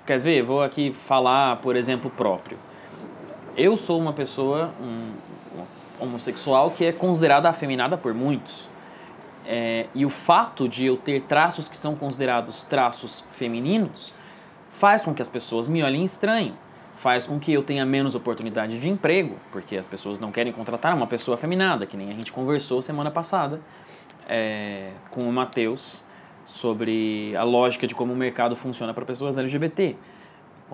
[0.06, 0.44] quer ver?
[0.44, 2.60] Vou aqui falar, por exemplo, próprio.
[3.58, 5.12] Eu sou uma pessoa um,
[5.58, 8.70] um homossexual que é considerada afeminada por muitos.
[9.52, 14.14] É, e o fato de eu ter traços que são considerados traços femininos
[14.74, 16.56] faz com que as pessoas me olhem estranho,
[16.98, 20.94] faz com que eu tenha menos oportunidade de emprego, porque as pessoas não querem contratar
[20.94, 23.60] uma pessoa afeminada, que nem a gente conversou semana passada
[24.28, 26.06] é, com o Matheus
[26.46, 29.96] sobre a lógica de como o mercado funciona para pessoas LGBT,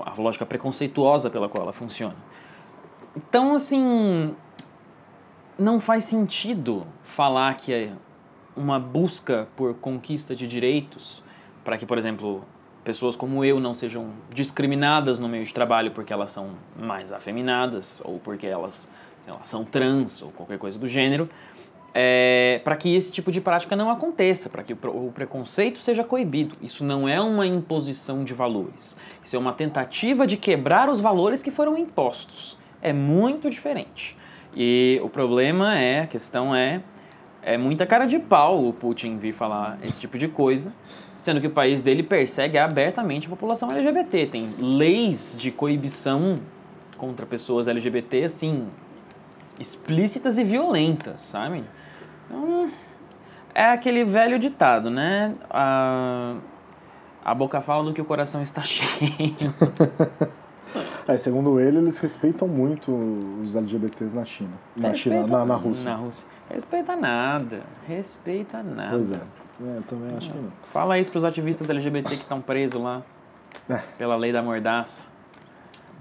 [0.06, 2.18] a lógica preconceituosa pela qual ela funciona.
[3.16, 4.36] Então, assim,
[5.58, 7.94] não faz sentido falar que é
[8.56, 11.24] uma busca por conquista de direitos
[11.64, 12.44] para que, por exemplo,
[12.84, 18.02] pessoas como eu não sejam discriminadas no meio de trabalho porque elas são mais afeminadas
[18.06, 18.90] ou porque elas,
[19.44, 21.28] são trans ou qualquer coisa do gênero,
[21.98, 26.04] é, para que esse tipo de prática não aconteça, para que o, o preconceito seja
[26.04, 26.56] coibido.
[26.62, 31.42] Isso não é uma imposição de valores, isso é uma tentativa de quebrar os valores
[31.42, 32.58] que foram impostos.
[32.82, 34.16] É muito diferente.
[34.56, 36.82] E o problema é, a questão é,
[37.46, 40.74] é muita cara de pau o Putin vir falar esse tipo de coisa
[41.26, 44.28] sendo que o país dele persegue abertamente a população LGBT.
[44.28, 46.40] Tem leis de coibição
[46.98, 48.68] contra pessoas LGBT, assim,
[49.60, 51.64] explícitas e violentas, sabe?
[52.28, 52.72] Então,
[53.56, 55.34] é aquele velho ditado, né?
[55.50, 56.36] A,
[57.24, 58.86] a boca fala do que o coração está cheio.
[61.08, 62.92] É, segundo ele, eles respeitam muito
[63.44, 64.54] os LGBTs na China.
[64.76, 65.90] Na Respeita, China, na, na Rússia.
[65.90, 66.28] Na Rússia.
[66.50, 67.62] Respeita nada.
[67.88, 68.90] Respeita nada.
[68.92, 69.20] Pois é.
[69.64, 70.52] É, também acho que não.
[70.74, 73.04] Fala isso para os ativistas LGBT que estão presos lá
[73.70, 73.80] é.
[73.98, 75.08] pela lei da mordaça.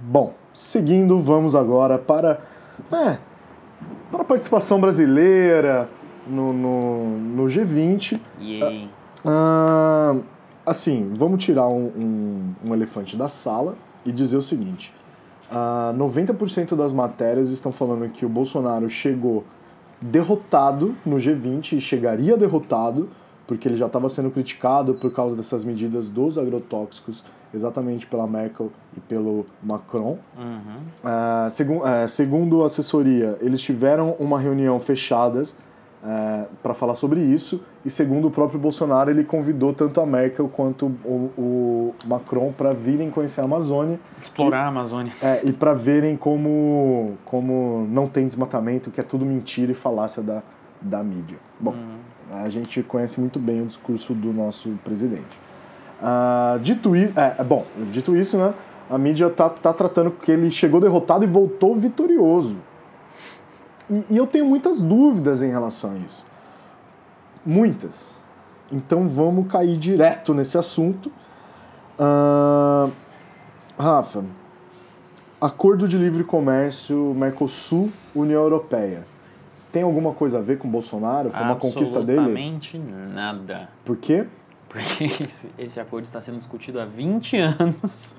[0.00, 2.40] Bom, seguindo, vamos agora para,
[2.92, 3.18] é,
[4.10, 5.88] para a participação brasileira
[6.26, 8.20] no, no, no G20.
[8.40, 8.90] Yay.
[9.24, 10.16] Ah,
[10.66, 14.92] assim, vamos tirar um, um, um, elefante da sala e dizer o seguinte.
[15.50, 19.44] Ah, 90% das matérias estão falando que o Bolsonaro chegou
[20.00, 23.08] derrotado no G20 e chegaria derrotado
[23.46, 28.72] porque ele já estava sendo criticado por causa dessas medidas dos agrotóxicos, exatamente pela Merkel
[28.96, 30.18] e pelo Macron.
[30.36, 30.78] Uhum.
[31.04, 35.54] Uh, segu uh, segundo a assessoria, eles tiveram uma reunião fechadas uh,
[36.04, 40.48] é, para falar sobre isso, e segundo o próprio Bolsonaro, ele convidou tanto a Merkel
[40.48, 43.98] quanto o, o Macron para virem conhecer a Amazônia.
[44.22, 45.12] Explorar e, a Amazônia.
[45.22, 50.22] É, e para verem como, como não tem desmatamento, que é tudo mentira e falácia
[50.22, 50.42] da,
[50.80, 51.38] da mídia.
[51.58, 51.72] Bom.
[51.72, 52.42] Uhum.
[52.42, 55.38] A gente conhece muito bem o discurso do nosso presidente.
[56.02, 58.52] Uh, dito, isso, é, é, bom, dito isso, né,
[58.90, 62.56] a mídia tá, tá tratando que ele chegou derrotado e voltou vitorioso.
[63.90, 66.26] E, e eu tenho muitas dúvidas em relação a isso.
[67.44, 68.18] Muitas.
[68.72, 71.12] Então vamos cair direto nesse assunto.
[71.98, 72.90] Uh,
[73.78, 74.24] Rafa,
[75.40, 79.06] acordo de livre comércio Mercosul-União Europeia
[79.74, 81.32] tem alguma coisa a ver com Bolsonaro?
[81.32, 82.20] Foi uma conquista dele?
[82.20, 83.68] Absolutamente nada.
[83.84, 84.24] Por quê?
[84.68, 88.14] Porque esse, esse, acordo está sendo discutido há 20 anos.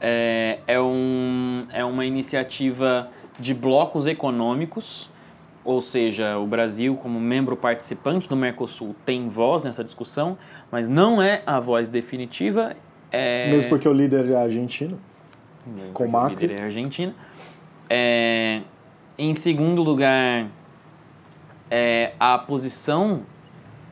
[0.00, 5.10] É, é, um, é uma iniciativa de blocos econômicos,
[5.64, 10.38] ou seja, o Brasil, como membro participante do Mercosul, tem voz nessa discussão,
[10.70, 12.76] mas não é a voz definitiva.
[13.10, 13.50] É...
[13.50, 14.98] Mesmo porque o líder é argentino?
[15.92, 16.36] com Macri.
[16.36, 17.14] O líder é argentino.
[17.88, 18.62] É,
[19.18, 20.46] em segundo lugar,
[21.70, 23.22] é, a posição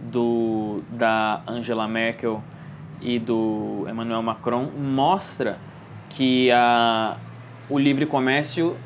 [0.00, 2.42] do, da Angela Merkel
[3.00, 5.58] e do Emmanuel Macron mostra
[6.10, 7.16] que a,
[7.68, 8.76] o livre comércio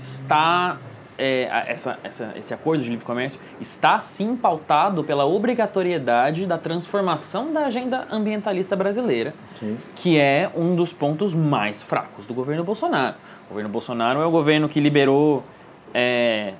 [0.00, 0.78] está
[1.18, 7.52] é, essa, essa, esse acordo de livre comércio está sim pautado pela obrigatoriedade da transformação
[7.52, 9.76] da agenda ambientalista brasileira, sim.
[9.94, 13.16] que é um dos pontos mais fracos do governo Bolsonaro.
[13.46, 15.44] O governo Bolsonaro é o governo que liberou
[15.92, 16.54] é,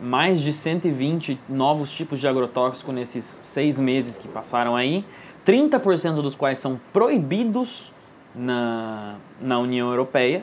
[0.00, 5.04] mais de 120 novos tipos de agrotóxico nesses seis meses que passaram aí,
[5.46, 7.92] 30% dos quais são proibidos
[8.34, 10.42] na, na União Europeia.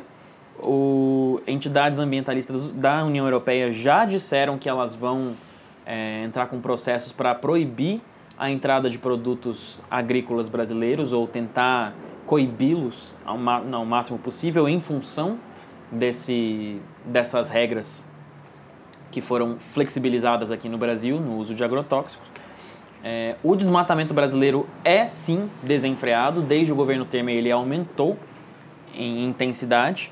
[0.62, 5.34] O, entidades ambientalistas da União Europeia já disseram que elas vão
[5.86, 8.02] é, entrar com processos para proibir
[8.38, 11.94] a entrada de produtos agrícolas brasileiros ou tentar
[12.26, 13.38] coibi-los ao,
[13.74, 15.40] ao máximo possível em função
[15.92, 18.08] desse, dessas regras
[19.12, 22.30] que foram flexibilizadas aqui no Brasil no uso de agrotóxicos.
[23.04, 28.18] É, o desmatamento brasileiro é sim desenfreado, desde o governo Temer ele aumentou
[28.94, 30.12] em intensidade.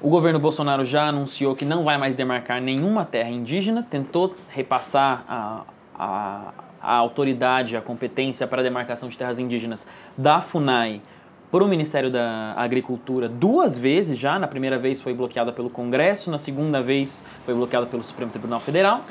[0.00, 5.24] O governo Bolsonaro já anunciou que não vai mais demarcar nenhuma terra indígena, tentou repassar
[5.28, 5.62] a,
[5.98, 9.84] a, a autoridade, a competência para a demarcação de terras indígenas
[10.16, 11.02] da FUNAI
[11.50, 14.38] para o Ministério da Agricultura duas vezes já.
[14.38, 18.60] Na primeira vez foi bloqueada pelo Congresso, na segunda vez foi bloqueada pelo Supremo Tribunal
[18.60, 19.02] Federal.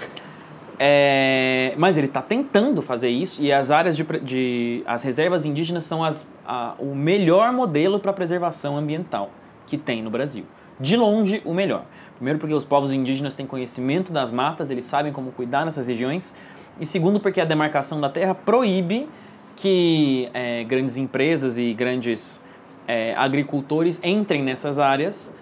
[0.80, 5.86] É, mas ele está tentando fazer isso e as áreas de, de as reservas indígenas
[5.86, 9.32] são as, a, o melhor modelo para preservação ambiental
[9.66, 10.46] que tem no Brasil.
[10.80, 11.86] De longe, o melhor.
[12.16, 16.36] Primeiro, porque os povos indígenas têm conhecimento das matas, eles sabem como cuidar nessas regiões.
[16.80, 19.08] E segundo, porque a demarcação da terra proíbe
[19.56, 22.44] que é, grandes empresas e grandes
[22.88, 25.34] é, agricultores entrem nessas áreas,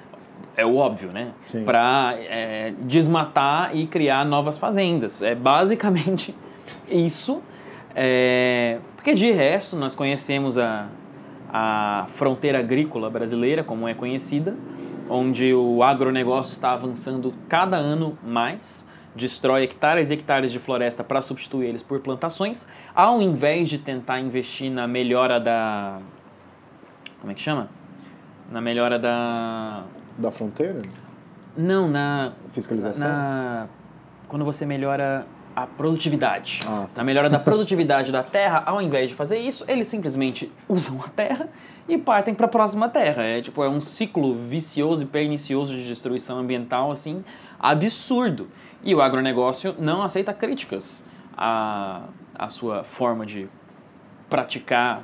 [0.57, 1.31] é o óbvio, né?
[1.65, 5.21] Para é, desmatar e criar novas fazendas.
[5.21, 6.33] É basicamente
[6.89, 7.41] isso.
[7.93, 10.87] É, porque de resto, nós conhecemos a,
[11.51, 14.55] a fronteira agrícola brasileira, como é conhecida,
[15.09, 21.21] onde o agronegócio está avançando cada ano mais, destrói hectares e hectares de floresta para
[21.21, 25.99] substituir eles por plantações, ao invés de tentar investir na melhora da.
[27.21, 27.69] Como é que chama?
[28.51, 29.83] Na melhora da.
[30.17, 30.81] Da fronteira?
[31.57, 32.33] Não, na.
[32.51, 33.07] Fiscalização?
[33.07, 33.67] Na,
[34.27, 36.59] quando você melhora a produtividade.
[36.67, 41.01] Ah, Na melhora da produtividade da terra, ao invés de fazer isso, eles simplesmente usam
[41.01, 41.47] a terra
[41.87, 43.23] e partem para a próxima terra.
[43.23, 47.23] É tipo é um ciclo vicioso e pernicioso de destruição ambiental assim
[47.59, 48.47] absurdo.
[48.83, 51.03] E o agronegócio não aceita críticas
[51.35, 52.01] à,
[52.37, 53.47] à sua forma de
[54.29, 55.03] praticar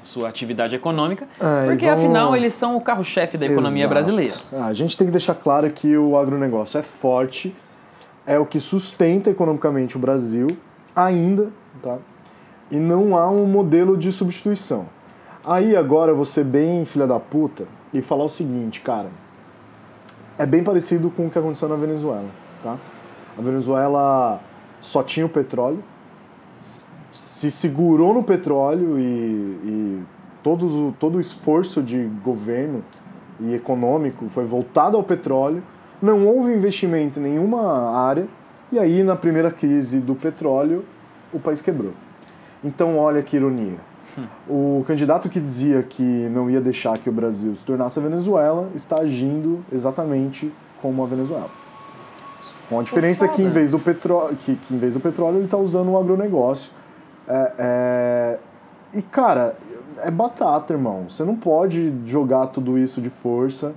[0.00, 3.94] a sua atividade econômica, e porque vamos- afinal eles são o carro-chefe da economia Exato.
[3.94, 4.34] brasileira.
[4.52, 7.54] Ah, a gente tem que deixar claro que o agronegócio é forte,
[8.26, 10.46] é o que sustenta economicamente o Brasil,
[10.96, 11.50] ainda,
[11.82, 11.98] tá?
[12.70, 14.86] E não há um modelo de substituição.
[15.50, 19.08] Aí agora ser bem filha da puta e falar o seguinte, cara.
[20.38, 22.28] É bem parecido com o que aconteceu na Venezuela,
[22.62, 22.78] tá?
[23.36, 24.40] A Venezuela
[24.80, 25.82] só tinha o petróleo,
[27.12, 30.02] se segurou no petróleo e, e
[30.40, 32.84] todos o, todo o esforço de governo
[33.40, 35.64] e econômico foi voltado ao petróleo,
[36.00, 38.28] não houve investimento em nenhuma área,
[38.70, 40.84] e aí na primeira crise do petróleo
[41.32, 41.92] o país quebrou.
[42.62, 43.89] Então olha que ironia.
[44.48, 48.68] O candidato que dizia que não ia deixar que o Brasil se tornasse a Venezuela
[48.74, 51.50] está agindo exatamente como a Venezuela.
[52.68, 55.44] Com a diferença que em vez do petróleo, que, que em vez do petróleo ele
[55.44, 56.70] está usando o agronegócio.
[57.28, 58.38] É, é,
[58.94, 59.56] E cara,
[59.98, 61.06] é batata, irmão.
[61.08, 63.72] Você não pode jogar tudo isso de força.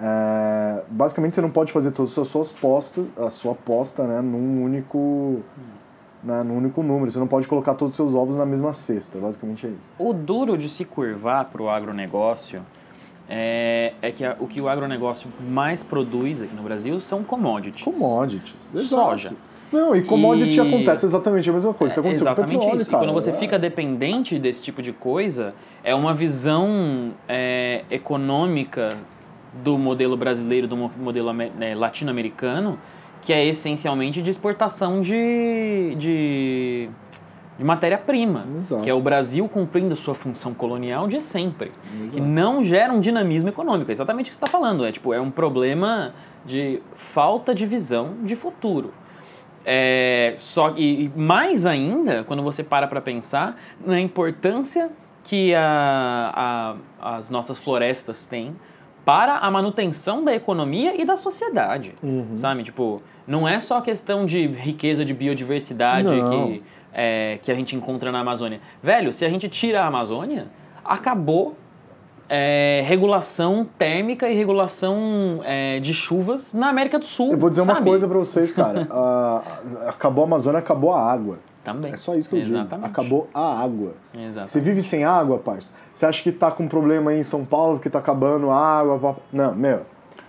[0.00, 4.64] É, basicamente você não pode fazer todas as suas apostas, a sua aposta, né, num
[4.64, 5.40] único,
[6.24, 7.10] né, num único número.
[7.10, 9.18] Você não pode colocar todos os seus ovos na mesma cesta.
[9.18, 9.90] Basicamente é isso.
[9.98, 12.62] O duro de se curvar para o agronegócio
[13.28, 17.82] é, é que a- o que o agronegócio mais produz aqui no Brasil são commodities.
[17.84, 18.54] Commodities.
[18.74, 18.88] Exato.
[18.88, 19.32] Soja.
[19.72, 22.58] Não, e commodity E- acontece exatamente a mesma coisa que É, aconteceu com o exatamente
[22.60, 22.90] petróleo, isso.
[22.90, 23.02] cara.
[23.02, 23.32] E quando você É.
[23.32, 28.90] fica dependente desse tipo de coisa, é uma visão é, econômica
[29.64, 32.78] do modelo brasileiro, do mo- modelo né, latino-americano,
[33.24, 36.88] que é essencialmente de exportação de, de,
[37.58, 38.44] de matéria-prima.
[38.82, 41.72] Que é o Brasil cumprindo sua função colonial de sempre.
[42.10, 42.22] que Exato.
[42.22, 43.90] não gera um dinamismo econômico.
[43.90, 44.84] É exatamente o que você está falando.
[44.84, 46.12] É, tipo, é um problema
[46.44, 48.92] de falta de visão de futuro.
[49.64, 54.90] É, só, e, e mais ainda, quando você para para pensar na importância
[55.22, 58.54] que a, a- as nossas florestas têm
[59.04, 61.94] para a manutenção da economia e da sociedade.
[62.02, 62.36] Uhum.
[62.36, 62.62] Sabe?
[62.62, 66.30] Tipo, não é só questão de riqueza de biodiversidade Não.
[66.30, 66.62] que,
[66.92, 68.60] é, que a gente encontra na Amazônia.
[68.82, 70.46] Velho, se a gente tira a Amazônia,
[70.84, 71.56] acabou
[72.28, 77.32] é, regulação térmica e regulação é, de chuvas na América do Sul.
[77.32, 77.86] Eu vou dizer uma sabe?
[77.86, 78.88] coisa pra vocês, cara.
[78.94, 79.42] Ah,
[79.88, 81.38] acabou a Amazônia, acabou a água.
[81.64, 81.92] Também.
[81.92, 82.54] É só isso que eu digo.
[82.56, 82.86] Exatamente.
[82.86, 83.94] Acabou a água.
[84.14, 84.50] Exatamente.
[84.50, 85.72] Você vive sem água, parça?
[85.94, 88.98] Você acha que tá com problema aí em São Paulo porque tá acabando a água?
[88.98, 89.82] pá- Não, meu.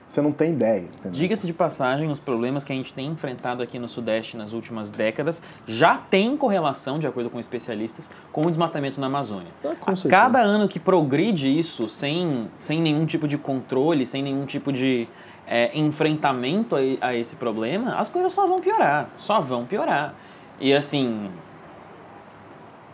[0.08, 0.86] Você não tem ideia.
[1.10, 4.92] Diga-se de passagem, os problemas que a gente tem enfrentado aqui no Sudeste nas últimas
[4.92, 9.48] décadas já têm correlação, de acordo com especialistas, com o desmatamento na Amazônia.
[9.66, 14.46] Ah, A cada ano que progride isso sem, sem nenhum tipo de controle, sem nenhum
[14.46, 15.08] tipo de
[15.48, 19.10] é, enfrentamento a, a esse problema, as coisas só vão piorar.
[19.18, 20.14] Só vão piorar.
[20.60, 21.30] E assim,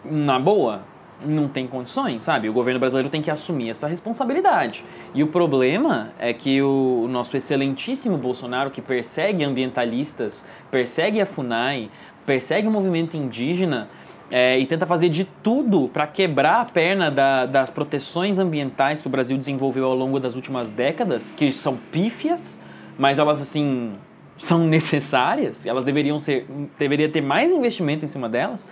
[0.03, 0.81] na boa,
[1.23, 2.49] não tem condições, sabe?
[2.49, 4.83] O governo brasileiro tem que assumir essa responsabilidade.
[5.13, 11.89] E o problema é que o, nosso excelentíssimo Bolsonaro, que persegue ambientalistas, persegue a FUNAI,
[12.25, 13.87] persegue o movimento indígena
[14.29, 19.07] é, e tenta fazer de tudo para quebrar a perna da- das proteções ambientais que
[19.07, 22.59] o Brasil desenvolveu ao longo das últimas décadas, que são pífias,
[22.97, 23.93] mas elas assim
[24.41, 26.45] são necessárias, elas deveriam ser,
[26.77, 28.67] deveria ter mais investimento em cima delas.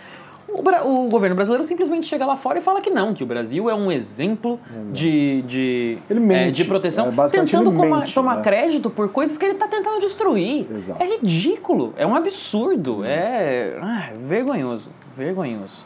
[0.52, 3.70] O, o governo brasileiro simplesmente chega lá fora e fala que não, que o Brasil
[3.70, 4.60] é um exemplo
[4.92, 6.34] de, de, Ele mente.
[6.48, 8.42] é, de proteção, É, tentando mente, tomar né?
[8.42, 10.66] crédito por coisas que ele está tentando destruir.
[10.72, 11.04] Exato.
[11.04, 15.86] É ridículo, é um absurdo, é ah, vergonhoso, vergonhoso.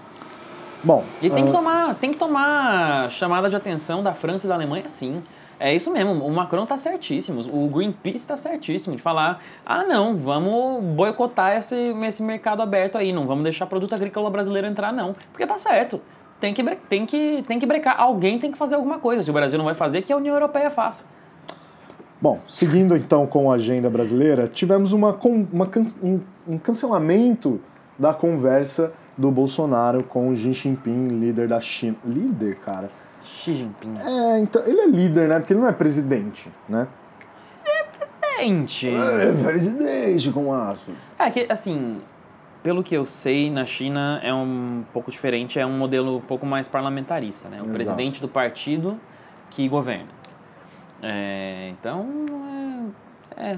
[0.82, 4.50] Bom, E tem que ah, tomar, tem que tomar chamada de atenção da França e
[4.50, 5.22] da Alemanha, sim.
[5.60, 10.18] É isso mesmo, o Macron tá certíssimo, o Greenpeace tá certíssimo de falar, ah não,
[10.18, 15.16] vamos boicotar esse, esse mercado aberto aí, não vamos deixar produto agrícola brasileiro entrar não,
[15.32, 16.02] porque tá certo.
[16.40, 19.24] Tem que, tem, que, tem que brecar, alguém tem que fazer alguma coisa.
[19.24, 21.06] Se o Brasil não vai fazer, que a União Europeia faça.
[22.22, 25.18] Bom, seguindo então com a agenda brasileira, tivemos uma,
[25.54, 25.70] uma
[26.02, 27.62] um, um cancelamento
[27.98, 31.96] da conversa do Bolsonaro com o Xi Jinping, líder da China.
[32.06, 32.90] Líder, cara?
[33.34, 33.96] Xi Jinping.
[34.00, 35.40] É, então, ele é líder, né?
[35.40, 36.88] Porque ele não é presidente, né?
[38.40, 38.90] Gente.
[38.90, 41.14] É presidente, com aspas.
[41.20, 42.02] É que, assim,
[42.62, 46.46] pelo que eu sei, na China é um pouco diferente, é um modelo um pouco
[46.46, 47.58] mais parlamentarista, né?
[47.58, 47.74] O Exato.
[47.74, 49.00] presidente do partido
[49.50, 50.08] que governa.
[51.02, 52.06] É, então,
[53.38, 53.58] é, é,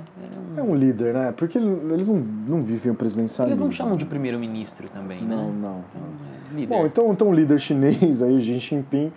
[0.57, 1.34] É um líder, né?
[1.36, 3.63] Porque eles não, não vivem o presidencialismo.
[3.63, 5.59] eles não chamam de primeiro-ministro também, Não, né?
[5.61, 5.84] não.
[5.89, 6.01] Então,
[6.51, 6.67] é líder.
[6.67, 9.11] Bom, então, então o líder chinês aí, o Xi Jinping,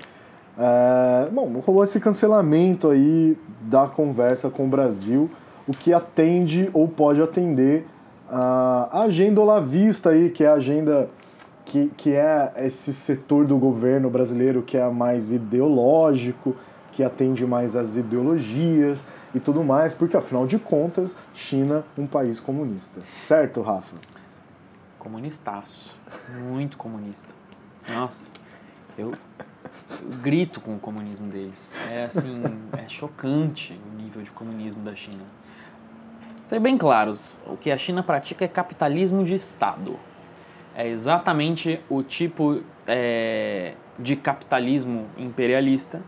[0.58, 5.30] é, bom, rolou esse cancelamento aí da conversa com o Brasil,
[5.66, 7.86] o que atende ou pode atender
[8.30, 11.08] a agenda olavista aí, que é a agenda
[11.64, 16.56] que, que é esse setor do governo brasileiro que é mais ideológico,
[16.92, 22.40] que atende mais às ideologias e tudo mais, porque afinal de contas, China um país
[22.40, 23.00] comunista.
[23.16, 23.96] Certo, Rafa?
[24.98, 25.96] Comunistaço.
[26.48, 27.32] Muito comunista.
[27.88, 28.30] Nossa,
[28.96, 29.12] eu,
[30.22, 31.74] grito com o comunismo deles.
[31.90, 32.42] É assim,
[32.76, 35.24] é chocante o nível de comunismo da China.
[36.42, 39.98] Ser bem claros, o que a China pratica é capitalismo de Estado.
[40.74, 46.02] É exatamente o tipo é, de capitalismo imperialista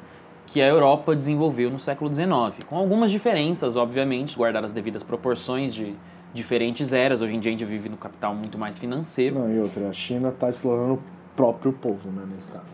[0.46, 5.74] que a Europa desenvolveu no século XIX, com algumas diferenças, obviamente, guardadas as devidas proporções
[5.74, 5.94] de
[6.32, 7.20] diferentes eras.
[7.20, 9.38] Hoje em dia a gente vive no capital muito mais financeiro.
[9.38, 11.02] Não, e outra, a China está explorando o
[11.36, 12.64] próprio povo, né, nesse caso.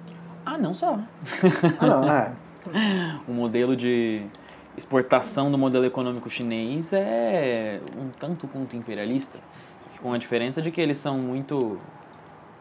[0.46, 0.98] Ah, não só.
[1.80, 2.32] Ah, não, é.
[3.28, 4.22] O modelo de
[4.76, 9.38] exportação do modelo econômico chinês é um tanto quanto imperialista,
[10.02, 11.78] com a diferença de que eles são muito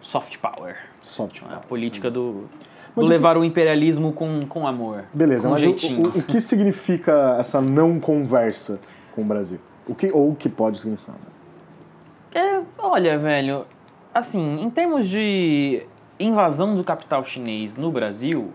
[0.01, 0.77] soft power.
[1.01, 1.61] Soft A power.
[1.63, 2.47] política do,
[2.95, 5.05] do o levar o imperialismo com, com amor.
[5.13, 6.07] Beleza, com mas o, jeitinho.
[6.07, 8.79] o, o que significa essa não conversa
[9.15, 9.59] com o Brasil?
[9.87, 11.15] O que, ou o que pode significar?
[11.15, 12.41] né?
[12.41, 13.65] É, olha, velho,
[14.13, 15.83] assim, em termos de
[16.19, 18.53] invasão do capital chinês no Brasil,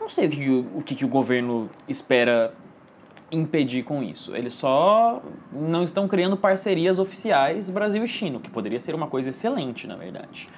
[0.00, 2.54] não sei o que, o, que, que o governo espera
[3.30, 4.34] impedir com isso.
[4.34, 9.30] Eles só não estão criando parcerias oficiais Brasil e China, que poderia ser uma coisa
[9.30, 10.48] excelente, na verdade.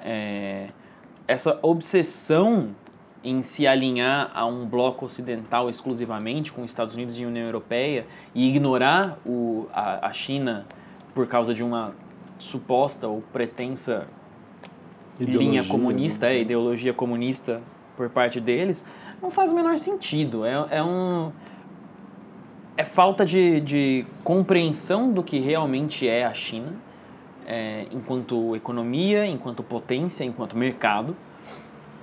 [0.00, 0.68] É,
[1.26, 2.74] essa obsessão
[3.24, 8.48] em se alinhar a um bloco ocidental exclusivamente com Estados Unidos e União Europeia e
[8.48, 10.66] ignorar o, a, a China
[11.14, 11.94] por causa de uma
[12.38, 14.06] suposta ou pretensa
[15.18, 16.34] linha Ideologia, comunista, né?
[16.34, 17.60] é, ideologia comunista
[17.96, 18.84] por parte deles,
[19.20, 20.44] não faz o menor sentido.
[20.44, 21.32] É, é um.
[22.76, 26.72] É falta de, de compreensão do que realmente é a China,
[27.44, 31.16] é, enquanto economia, enquanto potência, enquanto mercado.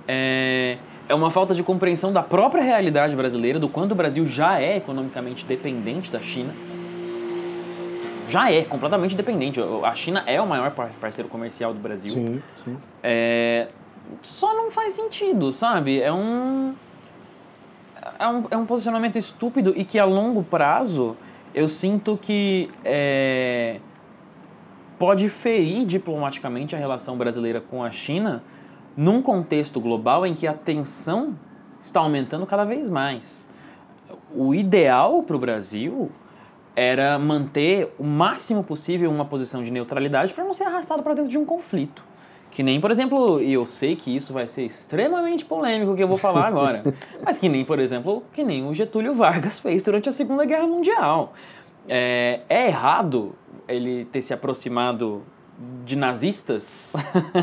[0.06, 0.76] É,
[1.08, 4.76] é uma falta de compreensão da própria realidade brasileira, do quanto o Brasil já é
[4.76, 6.52] economicamente dependente da China.
[8.28, 9.60] Já é completamente dependente.
[9.84, 12.10] A China é o maior par- parceiro comercial do Brasil.
[12.10, 12.76] Sim, sim.
[13.02, 13.68] É,
[14.22, 16.00] só não faz sentido, sabe?
[16.00, 16.74] É um,
[18.18, 18.44] é um.
[18.50, 21.16] É um posicionamento estúpido e que a longo prazo
[21.54, 23.80] eu sinto que é,
[24.98, 28.42] pode ferir diplomaticamente a relação brasileira com a China
[28.96, 31.34] num contexto global em que a tensão
[31.80, 33.48] está aumentando cada vez mais.
[34.34, 36.10] O ideal para o Brasil
[36.76, 41.30] era manter o máximo possível uma posição de neutralidade para não ser arrastado para dentro
[41.30, 42.04] de um conflito.
[42.50, 46.02] Que nem, por exemplo, e eu sei que isso vai ser extremamente polêmico o que
[46.02, 46.82] eu vou falar agora,
[47.24, 50.66] mas que nem, por exemplo, que nem o Getúlio Vargas fez durante a Segunda Guerra
[50.66, 51.32] Mundial.
[51.88, 53.34] É, é errado
[53.66, 55.22] ele ter se aproximado
[55.84, 56.94] de nazistas?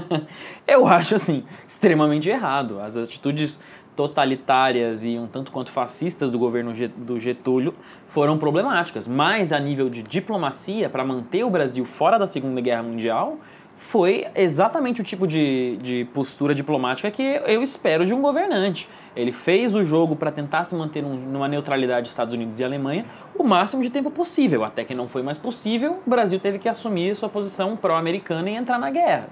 [0.68, 2.80] eu acho, assim, extremamente errado.
[2.80, 3.60] As atitudes
[3.96, 7.74] totalitárias e um tanto quanto fascistas do governo do Getúlio
[8.14, 12.84] foram problemáticas, mas a nível de diplomacia, para manter o Brasil fora da Segunda Guerra
[12.84, 13.38] Mundial,
[13.76, 18.88] foi exatamente o tipo de, de postura diplomática que eu espero de um governante.
[19.16, 23.04] Ele fez o jogo para tentar se manter num- numa neutralidade Estados Unidos e Alemanha
[23.36, 26.70] o máximo de tempo possível, até que não foi mais possível, o Brasil teve que
[26.70, 29.28] assumir sua posição pró-americana e entrar na guerra.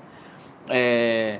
[0.68, 1.40] É,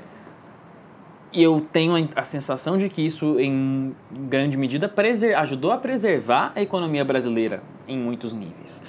[1.32, 4.92] e eu tenho a- sensação de que isso, em grande medida,
[5.38, 8.82] ajudou a preservar a economia brasileira em muitos níveis.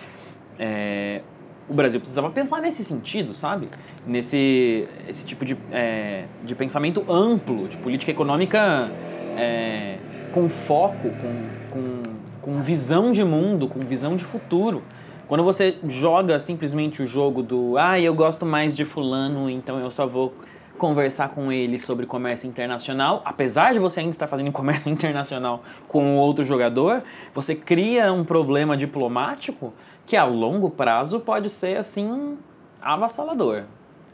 [0.59, 1.21] É,
[1.69, 3.69] o Brasil precisava pensar nesse sentido, sabe?
[4.05, 8.91] Nesse esse tipo de, é, de pensamento amplo, de política econômica
[9.37, 9.97] é,
[10.31, 12.03] com foco, com, com,
[12.41, 14.83] com visão de mundo, com visão de futuro.
[15.27, 19.89] Quando você joga simplesmente o jogo do ah, eu gosto mais de fulano, então eu
[19.89, 20.33] só vou
[20.77, 26.17] conversar com ele sobre comércio internacional, apesar de você ainda estar fazendo comércio internacional com
[26.17, 27.03] outro jogador,
[27.33, 29.73] você cria um problema diplomático
[30.05, 32.37] que a longo prazo pode ser assim
[32.81, 33.63] avassalador.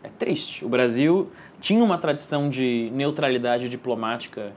[0.04, 0.64] É triste.
[0.64, 1.30] O Brasil
[1.60, 4.54] tinha uma tradição de neutralidade diplomática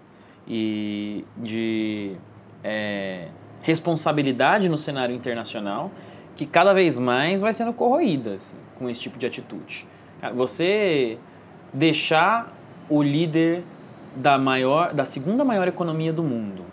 [0.46, 2.16] e de
[2.62, 3.28] é,
[3.62, 5.90] responsabilidade no cenário internacional
[6.36, 9.86] que cada vez mais vai sendo corroída assim, com esse tipo de atitude.
[10.34, 11.18] Você
[11.72, 12.52] deixar
[12.88, 13.64] o líder
[14.14, 16.64] da maior, da segunda maior economia do mundo,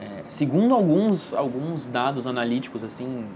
[0.00, 3.26] é, segundo alguns alguns dados analíticos assim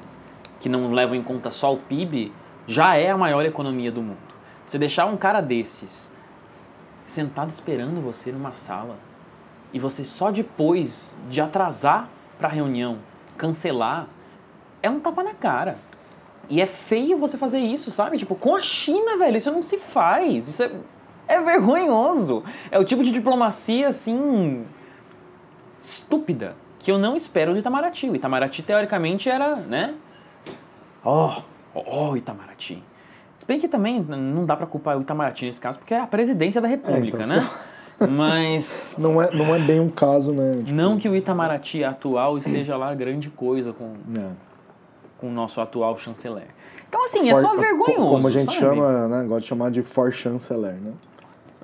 [0.61, 2.33] que não levam em conta só o PIB,
[2.67, 4.17] já é a maior economia do mundo.
[4.65, 6.11] Você deixar um cara desses
[7.07, 8.97] sentado esperando você numa sala
[9.73, 12.99] e você só depois de atrasar para a reunião
[13.37, 14.07] cancelar,
[14.83, 15.79] é um tapa na cara.
[16.49, 18.19] E é feio você fazer isso, sabe?
[18.19, 20.49] Tipo, com a China, velho, isso não se faz.
[20.49, 20.71] Isso é,
[21.27, 22.43] é vergonhoso.
[22.71, 24.65] É o tipo de diplomacia, assim,
[25.81, 28.09] estúpida, que eu não espero do Itamaraty.
[28.09, 29.95] O Itamaraty, teoricamente, era, né?
[31.05, 31.43] Oh,
[31.75, 32.83] oh, Itamaraty.
[33.39, 36.07] Se bem que também não dá para culpar o Itamaraty nesse caso, porque é a
[36.07, 37.51] presidência da República, é, então, né?
[38.09, 38.97] Mas.
[38.99, 40.57] Não é, não é bem um caso, né?
[40.59, 40.73] Tipo...
[40.73, 44.31] Não que o Itamaraty atual esteja lá grande coisa com, é.
[45.19, 46.49] com o nosso atual chanceler.
[46.89, 48.09] Então, assim, é é só vergonhoso.
[48.09, 48.59] Como a gente sabe?
[48.59, 49.23] chama, né?
[49.25, 50.93] Gosta de chamar de for chanceler, né?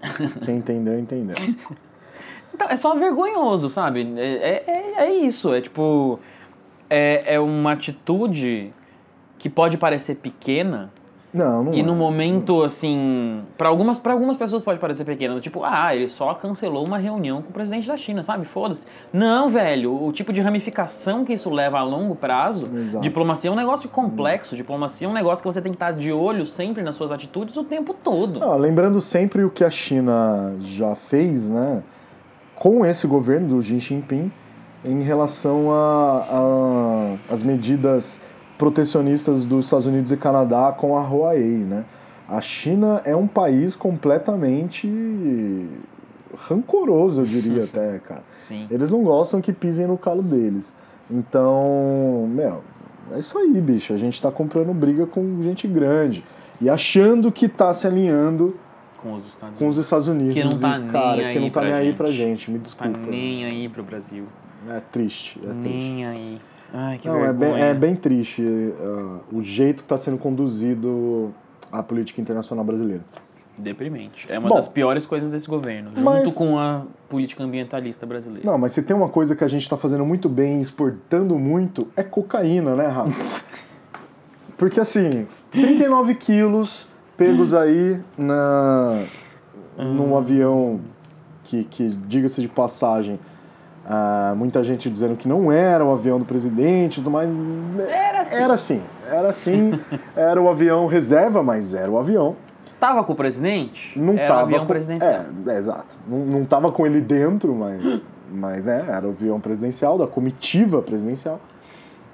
[0.44, 1.36] Quem entendeu, entendeu.
[2.53, 4.07] Então, é só vergonhoso, sabe?
[4.18, 5.55] É, é, é isso.
[5.55, 6.18] É tipo.
[6.90, 8.72] É, é uma atitude
[9.38, 10.92] que pode parecer pequena,
[11.33, 11.83] não, não E é.
[11.83, 16.35] no momento, assim, para algumas, pra algumas pessoas pode parecer pequeno, tipo, ah, ele só
[16.35, 18.45] cancelou uma reunião com o presidente da China, sabe?
[18.45, 18.87] Foda-se.
[19.12, 23.03] Não, velho, o tipo de ramificação que isso leva a longo prazo, Exato.
[23.03, 26.12] diplomacia é um negócio complexo, diplomacia é um negócio que você tem que estar de
[26.12, 28.41] olho sempre nas suas atitudes o tempo todo.
[28.41, 31.83] Não, lembrando sempre o que a China já fez, né,
[32.57, 34.31] com esse governo do Xi Jinping,
[34.85, 35.68] em relação
[37.31, 38.20] às medidas
[38.61, 41.84] protecionistas dos Estados Unidos e Canadá com a Huawei, né?
[42.28, 44.86] A China é um país completamente
[46.46, 48.22] rancoroso, eu diria até, cara.
[48.36, 48.66] Sim.
[48.70, 50.72] Eles não gostam que pisem no calo deles.
[51.11, 52.62] Então, meu,
[53.12, 53.92] é isso aí, bicho.
[53.92, 56.22] A gente tá comprando briga com gente grande
[56.61, 58.54] e achando que tá se alinhando
[58.98, 59.78] com os Estados com Unidos.
[59.78, 60.34] os Estados Unidos.
[60.34, 61.96] Que não tá e, nem cara, aí que não tá pra nem aí gente.
[61.96, 62.98] pra gente, me Tá desculpa.
[63.11, 64.24] nem aí pro Brasil.
[64.68, 65.62] É triste, é triste.
[65.68, 66.40] Nem aí.
[66.73, 71.35] Ai, que Não, é bem, é bem triste uh, o jeito que está sendo conduzido
[71.71, 73.05] a política internacional brasileira.
[73.59, 74.27] Deprimente.
[74.31, 78.49] É uma Bom, das piores coisas desse governo, junto mas- com a política ambientalista brasileira.
[78.49, 81.89] Não, mas se tem uma coisa que a gente está fazendo muito bem, exportando muito,
[81.97, 83.45] é cocaína, né, Rafa?
[84.57, 89.05] Porque assim, 39 quilos pegos aí na,
[89.77, 90.81] num avião
[91.45, 93.18] que, que diga-se de passagem,
[93.93, 97.28] ah, muita gente dizendo que não era o avião do presidente e tudo mais.
[97.88, 98.36] Era assim.
[98.36, 99.80] Era sim, era sim.
[100.14, 102.36] era o avião reserva, mas era o avião.
[102.78, 103.99] Tava com o presidente?
[103.99, 105.24] Não Era tava avião com, presidencial.
[105.45, 105.99] É, é, exato.
[106.07, 108.01] Não, não tava com ele dentro, mas,
[108.32, 111.41] mas é, era o avião presidencial, da comitiva presidencial.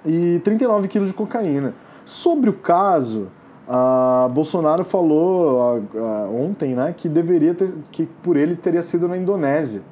[0.05, 1.75] E 39 quilos de cocaína.
[2.07, 3.29] Sobre o caso,
[3.69, 9.07] a Bolsonaro falou ah, ah, ontem, né, que deveria ter, que por ele teria sido
[9.07, 9.83] na Indonésia.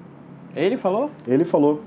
[0.56, 1.10] Ele falou?
[1.26, 1.82] Ele falou.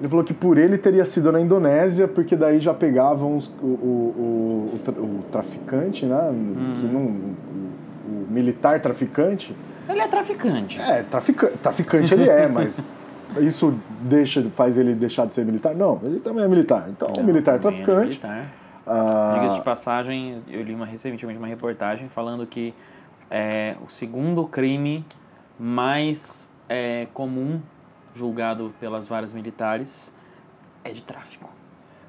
[0.00, 3.66] Ele falou que por ele teria sido na Indonésia, porque daí já pegavam os- o,
[3.66, 6.32] o, o, o tra- o traficante, né?
[6.80, 9.54] Que não, o, militar traficante.
[9.88, 10.80] Ele é traficante.
[10.80, 12.80] É, trafica, traficante ele é, mas
[13.40, 15.74] isso deixa, faz ele deixar de ser militar?
[15.74, 16.86] Não, ele também é militar.
[16.88, 18.08] Então, Não, militar é traficante.
[18.08, 18.46] militar.
[18.86, 22.72] ah, Diga-se de passagem, eu li uma, recentemente uma reportagem falando que
[23.30, 25.04] é, o segundo crime
[25.58, 27.60] mais é, comum
[28.14, 30.12] julgado pelas varas militares
[30.84, 31.48] é de tráfico.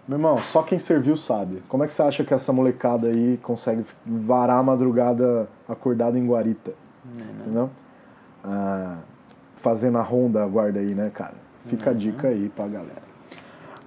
[0.07, 1.61] Meu irmão, só quem serviu sabe.
[1.69, 6.25] Como é que você acha que essa molecada aí consegue varar a madrugada acordada em
[6.25, 6.71] Guarita?
[7.05, 7.33] Né, né?
[7.41, 7.69] Entendeu?
[8.43, 8.97] Ah,
[9.55, 11.35] fazendo a ronda guarda aí, né, cara?
[11.65, 13.11] Fica a dica aí pra galera.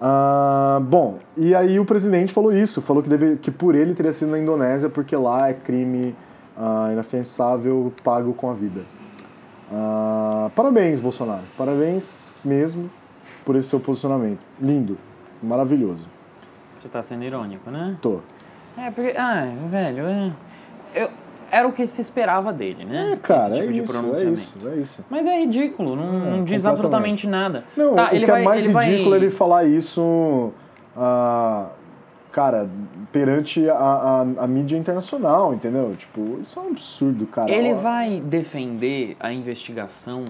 [0.01, 4.13] Ah, bom, e aí o presidente falou isso, falou que, deve, que por ele teria
[4.13, 6.15] sido na Indonésia, porque lá é crime
[6.57, 8.83] ah, inafensável pago com a vida.
[9.73, 11.43] Ah, parabéns, Bolsonaro.
[11.57, 12.91] Parabéns mesmo
[13.45, 14.41] por esse seu posicionamento.
[14.61, 14.99] Lindo,
[15.43, 16.05] maravilhoso.
[16.81, 17.97] Você tá sendo irônico, né?
[18.01, 18.21] Tô.
[18.77, 20.33] É, porque, ah, velho, é,
[20.95, 21.09] eu,
[21.51, 23.13] era o que se esperava dele, né?
[23.13, 25.05] É, cara, tipo é de isso, é isso, é isso.
[25.09, 27.65] Mas é ridículo, não, não diz absolutamente nada.
[27.77, 30.53] Não, Tá, o ele que vai- é mais ele vai- ridículo é ele falar isso,
[30.97, 31.69] ah,
[32.35, 32.69] cara,
[33.13, 35.95] perante a, a, a mídia internacional, entendeu?
[35.97, 37.49] Tipo, isso é um absurdo, cara.
[37.49, 40.25] Ele vai defender a investigação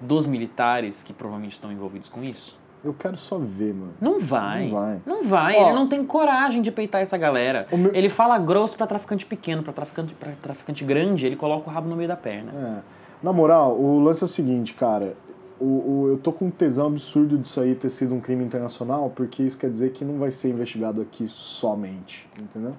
[0.00, 2.56] dos militares que provavelmente estão envolvidos com isso?
[2.84, 3.92] Eu quero só ver, mano.
[4.00, 4.68] Não vai.
[4.68, 5.00] Não vai.
[5.04, 5.56] Não vai.
[5.56, 7.66] Ó, ele não tem coragem de peitar essa galera.
[7.72, 11.72] Meu- Ele fala grosso pra traficante pequeno, pra traficante, pra traficante grande, ele coloca o
[11.72, 12.52] rabo no meio da perna.
[12.54, 12.80] É.
[13.22, 15.14] Na moral, o lance é o seguinte, cara.
[15.62, 19.10] O, o, eu tô com um tesão absurdo disso aí ter sido um crime internacional,
[19.14, 22.74] porque isso quer dizer que não vai ser investigado aqui somente, entendeu?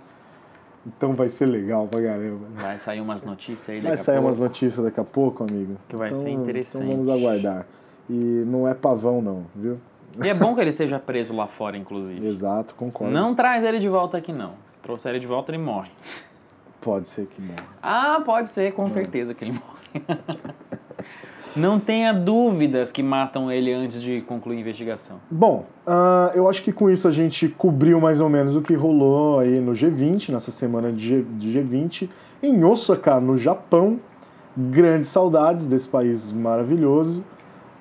[0.86, 2.46] Então vai ser legal pra caramba.
[2.56, 4.28] Vai sair umas notícias aí daqui Vai sair pouco.
[4.28, 5.78] umas notícias daqui a pouco, amigo.
[5.88, 6.84] Que vai Então- ser interessante.
[6.84, 7.66] Então vamos aguardar.
[8.10, 9.80] E não é pavão, não, viu?
[10.22, 12.28] E é bom que ele esteja preso lá fora, inclusive.
[12.28, 13.14] Exato, concordo.
[13.14, 14.56] Não traz ele de volta aqui, não.
[14.68, 15.90] Se trouxer ele de volta, ele morre.
[16.82, 17.56] Pode ser que não.
[17.82, 19.74] Ah, pode ser, com certeza que ele morre.
[21.56, 25.18] Não tenha dúvidas que matam ele antes de concluir a investigação.
[25.30, 28.74] Bom, ah, eu acho que com isso a gente cobriu mais ou menos o que
[28.74, 32.10] rolou aí no G20, nessa semana de, G, de G20,
[32.42, 34.00] em Osaka, no Japão.
[34.56, 37.24] Grandes saudades desse país maravilhoso.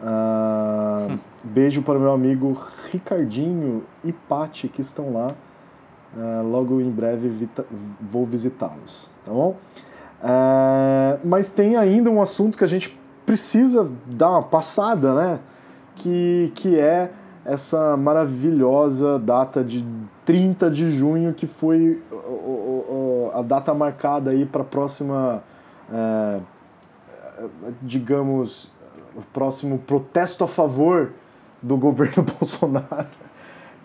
[0.03, 2.59] Ah, beijo para o meu amigo
[2.91, 5.29] Ricardinho e Pati que estão lá.
[6.19, 7.65] Ah, logo em breve vita-
[8.01, 9.57] vou visitá-los, tá bom?
[10.23, 15.41] Ah, mas tem ainda um assunto que a gente precisa dar uma passada, né?
[15.97, 17.11] Que, que é
[17.45, 19.85] essa maravilhosa data de
[20.25, 22.01] 30 de junho, que foi
[23.35, 25.43] a data marcada aí para a próxima,
[25.93, 26.41] é,
[27.81, 28.71] digamos,
[29.17, 31.13] o próximo protesto a favor
[31.61, 33.09] do governo Bolsonaro.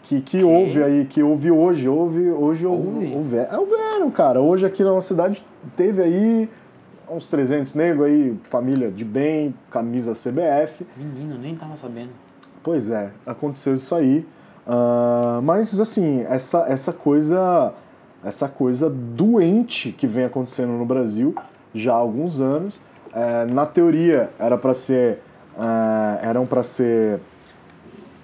[0.03, 3.13] Que, que houve aí, que houve hoje, houve, hoje houve, Houve?
[3.13, 4.39] houve, é, houveram, cara.
[4.39, 5.43] Hoje aqui na nossa cidade
[5.75, 6.49] teve aí
[7.09, 10.85] uns 300 negros aí, família de bem, camisa CBF.
[10.95, 12.09] Menino, nem tava sabendo.
[12.63, 14.25] Pois é, aconteceu isso aí.
[14.65, 17.73] Ah, mas assim, essa, essa coisa
[18.25, 21.33] essa coisa doente que vem acontecendo no Brasil
[21.73, 22.79] já há alguns anos.
[23.13, 25.21] É, na teoria era para ser
[25.57, 27.19] ah, eram para ser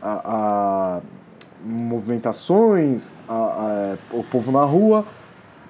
[0.01, 1.01] a, a
[1.63, 5.05] movimentações, a- a- o povo na rua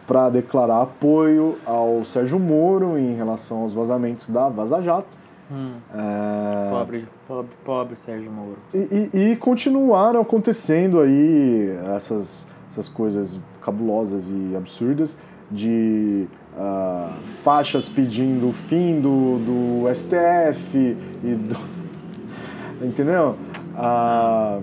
[0.08, 5.18] para declarar apoio ao Sérgio Moro em relação aos vazamentos da Vaza Jato.
[5.52, 8.58] Hum, É, pobre, pobre, pobre Sérgio Moro.
[8.74, 15.18] e, e- e continuaram acontecendo aí essas, essas coisas cabulosas e absurdas
[15.52, 16.26] de
[16.58, 17.10] ah,
[17.44, 19.38] faixas pedindo o fim do,
[19.86, 21.58] do STF e do.
[22.82, 23.36] Entendeu?
[23.76, 24.60] Ah,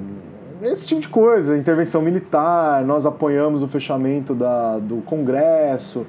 [0.62, 6.06] esse tipo de coisa, intervenção militar, nós apoiamos o fechamento da, do Congresso,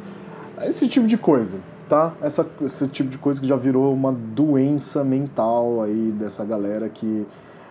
[0.64, 2.14] esse tipo de coisa, tá?
[2.22, 7.26] Essa, esse tipo de coisa que já virou uma doença mental aí dessa galera que.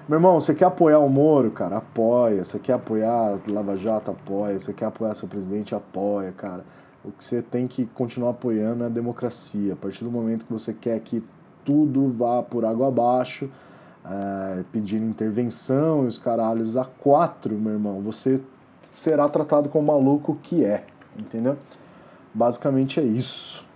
[0.09, 1.77] Meu irmão, você quer apoiar o Moro, cara?
[1.77, 2.43] Apoia.
[2.43, 4.11] Você quer apoiar Lava Jato?
[4.11, 4.59] Apoia.
[4.59, 5.73] Você quer apoiar seu presidente?
[5.73, 6.65] Apoia, cara.
[7.05, 9.75] O que você tem que continuar apoiando é a democracia.
[9.75, 11.23] A partir do momento que você quer que
[11.65, 13.49] tudo vá por água abaixo,
[14.05, 18.41] é, pedindo intervenção e os caralhos a quatro, meu irmão, você
[18.91, 20.85] será tratado como maluco que é,
[21.19, 21.57] entendeu?
[22.33, 23.67] Basicamente é isso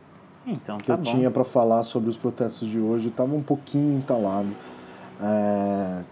[0.47, 1.03] Então que tá eu bom.
[1.03, 3.11] tinha para falar sobre os protestos de hoje.
[3.11, 4.49] Tava um pouquinho entalado.
[5.21, 6.03] É,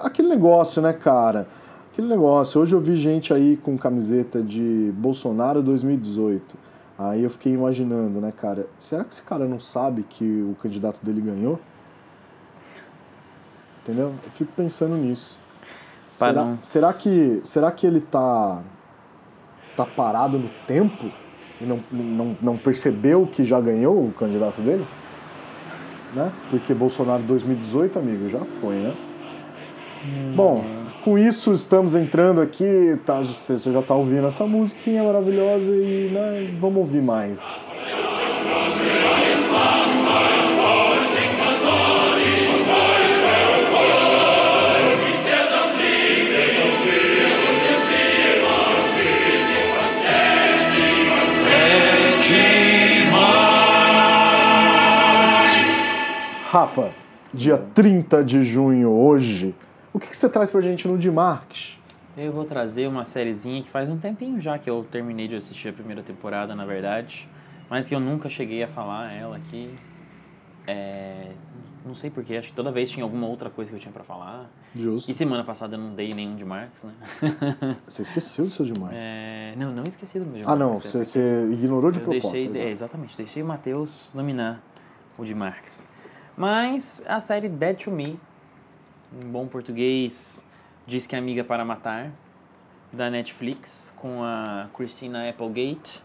[0.00, 1.46] Aquele negócio, né, cara?
[1.92, 2.60] Aquele negócio.
[2.60, 6.56] Hoje eu vi gente aí com camiseta de Bolsonaro 2018.
[6.98, 8.66] Aí eu fiquei imaginando, né, cara?
[8.76, 11.58] Será que esse cara não sabe que o candidato dele ganhou?
[13.88, 14.12] Entendeu?
[14.22, 15.38] Eu fico pensando nisso.
[16.10, 18.60] Será, será que será que ele tá
[19.74, 21.10] tá parado no tempo
[21.58, 24.86] e não, não, não percebeu que já ganhou o candidato dele?
[26.14, 26.30] Né?
[26.50, 28.94] Porque Bolsonaro 2018, amigo, já foi, né?
[30.36, 30.64] Bom,
[31.02, 36.10] com isso estamos entrando aqui, tá, você você já tá ouvindo essa musiquinha maravilhosa e
[36.12, 37.40] né, vamos ouvir mais.
[56.68, 56.92] Rafa,
[57.32, 59.54] dia 30 de junho, hoje,
[59.90, 61.78] o que, que você traz pra gente no Dimarques?
[62.14, 65.68] Eu vou trazer uma sériezinha que faz um tempinho já que eu terminei de assistir
[65.68, 67.26] a primeira temporada, na verdade.
[67.70, 69.74] Mas que eu nunca cheguei a falar ela aqui.
[70.66, 71.30] É,
[71.86, 74.04] Não sei porquê, acho que toda vez tinha alguma outra coisa que eu tinha pra
[74.04, 74.50] falar.
[74.76, 75.10] Justo.
[75.10, 76.92] E semana passada eu não dei nenhum de Marx, né?
[77.88, 78.98] Você esqueceu do seu Dimarques.
[79.00, 81.98] É, Não, não esqueci do meu de ah, não, Marx, é você, você ignorou de
[81.98, 82.32] eu propósito.
[82.52, 84.62] deixei, é, exatamente, deixei o Matheus dominar
[85.16, 85.86] o de Marx.
[86.38, 88.16] Mas a série Dead to Me,
[89.12, 90.46] em bom português,
[90.86, 92.12] diz que é amiga para matar,
[92.92, 96.00] da Netflix, com a Christina Applegate.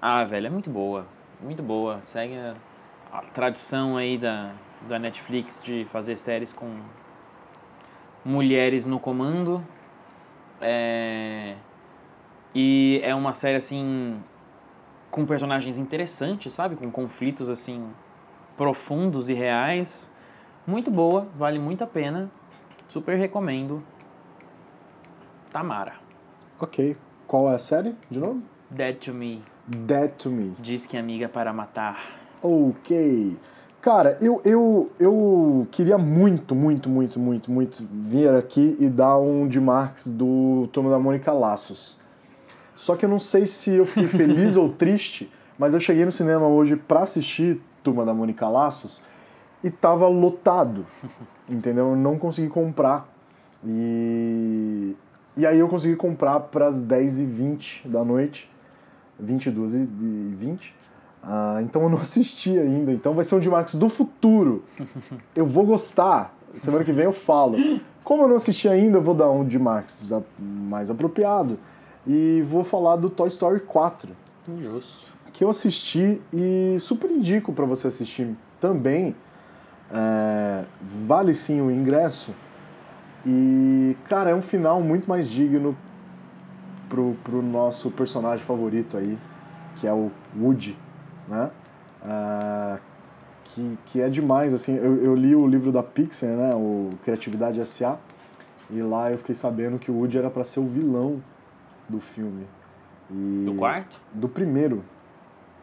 [0.00, 1.08] Ah, velho, é muito boa,
[1.40, 2.00] muito boa.
[2.02, 2.54] Segue a,
[3.12, 4.52] a tradição aí da,
[4.88, 6.78] da Netflix de fazer séries com
[8.24, 9.60] mulheres no comando.
[10.60, 11.56] É,
[12.54, 14.22] e é uma série assim
[15.10, 16.76] com personagens interessantes, sabe?
[16.76, 17.92] Com conflitos assim
[18.56, 20.12] profundos e reais.
[20.66, 22.30] Muito boa, vale muito a pena.
[22.88, 23.82] Super recomendo.
[25.50, 25.94] Tamara.
[26.60, 26.96] Ok.
[27.26, 28.42] Qual é a série, de novo?
[28.70, 29.42] Dead to Me.
[29.66, 30.54] Dead to Me.
[30.58, 32.20] Diz que amiga para matar.
[32.42, 33.36] Ok.
[33.80, 39.46] Cara, eu, eu, eu queria muito, muito, muito, muito, muito vir aqui e dar um
[39.46, 41.98] de Marx do Turma da Mônica Laços.
[42.74, 46.12] Só que eu não sei se eu fiquei feliz ou triste, mas eu cheguei no
[46.12, 49.00] cinema hoje pra assistir Turma da Mônica Laços
[49.62, 50.84] e tava lotado,
[51.48, 51.90] entendeu?
[51.90, 53.08] Eu não consegui comprar.
[53.64, 54.96] E,
[55.36, 58.50] e aí eu consegui comprar pras 10h20 da noite,
[59.20, 60.84] 22 e 20
[61.26, 62.92] ah, então eu não assisti ainda.
[62.92, 64.62] Então vai ser um de Marcos do futuro.
[65.34, 66.34] Eu vou gostar.
[66.58, 67.56] Semana que vem eu falo.
[68.04, 70.08] Como eu não assisti ainda, eu vou dar um de Marcos
[70.38, 71.58] mais apropriado.
[72.06, 74.14] E vou falar do Toy Story 4.
[74.60, 75.13] Justo.
[75.34, 79.14] Que eu assisti e super indico para você assistir também.
[79.92, 80.64] É,
[81.06, 82.34] vale sim o ingresso.
[83.26, 85.76] E, cara, é um final muito mais digno
[86.88, 89.18] pro, pro nosso personagem favorito aí,
[89.76, 90.76] que é o Woody
[91.28, 91.50] né?
[92.02, 92.78] Ah,
[93.44, 97.60] que, que é demais, assim, eu, eu, li o livro da Pixar, né, o Criatividade
[97.60, 97.98] S.A.,
[98.70, 101.22] e lá eu fiquei sabendo que o Woody era para ser o vilão
[101.88, 102.46] do filme.
[103.10, 103.44] E...
[103.44, 104.00] Do quarto?
[104.12, 104.82] Do primeiro.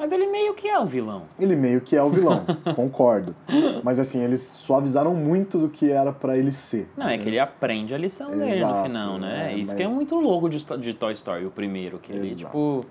[0.02, 1.26] Mas ele meio que é o vilão.
[1.40, 2.44] Ele meio que é o vilão,
[2.76, 3.36] concordo.
[3.84, 6.90] Mas assim, eles suavizaram muito do que era para ele ser.
[6.98, 9.54] Não, é que ele aprende a lição Exato, dele no final, né?
[9.54, 9.78] É, Isso mas...
[9.78, 12.46] que é muito louco de, de Toy Story, o primeiro, que ele, Exato.
[12.46, 12.86] tipo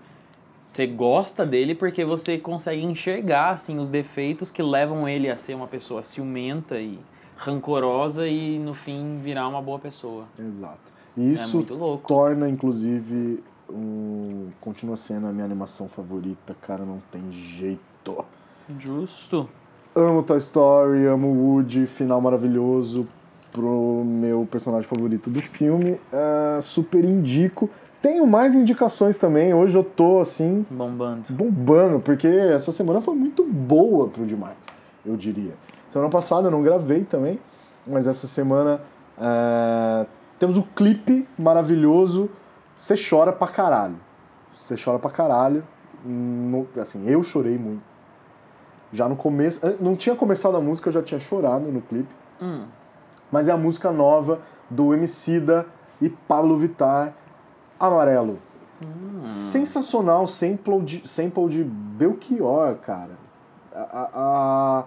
[0.63, 5.55] você gosta dele porque você consegue enxergar assim os defeitos que levam ele a ser
[5.55, 6.97] uma pessoa ciumenta e
[7.37, 10.27] rancorosa e no fim virar uma boa pessoa.
[10.39, 10.93] Exato.
[11.17, 13.43] Isso é torna inclusive
[14.61, 18.25] continua sendo a minha animação favorita, cara, não tem jeito.
[18.79, 19.49] Justo.
[19.95, 23.09] Amo Toy Story, amo Woody, final maravilhoso
[23.53, 26.01] pro meu personagem favorito do filme.
[26.13, 27.69] Uh, super indico.
[28.01, 29.53] Tenho mais indicações também.
[29.53, 30.65] Hoje eu tô assim.
[30.71, 31.33] Bombando.
[31.33, 34.57] Bombando, porque essa semana foi muito boa pro Demais,
[35.05, 35.55] eu diria.
[35.91, 37.39] Semana passada eu não gravei também,
[37.87, 38.81] mas essa semana
[39.21, 40.07] é...
[40.39, 42.31] temos o um clipe maravilhoso.
[42.81, 44.01] Você chora pra caralho.
[44.55, 45.63] Você chora pra caralho.
[46.03, 46.67] No...
[46.81, 47.83] Assim, eu chorei muito.
[48.91, 49.61] Já no começo.
[49.79, 52.09] Não tinha começado a música, eu já tinha chorado no clipe.
[52.41, 52.65] Hum.
[53.31, 55.67] Mas é a música nova do Emicida
[56.01, 57.13] e Pablo Vittar
[57.79, 58.39] Amarelo.
[58.83, 59.31] Hum.
[59.31, 63.19] Sensacional sample de, sample de Belchior, cara.
[63.75, 64.85] A, a, a...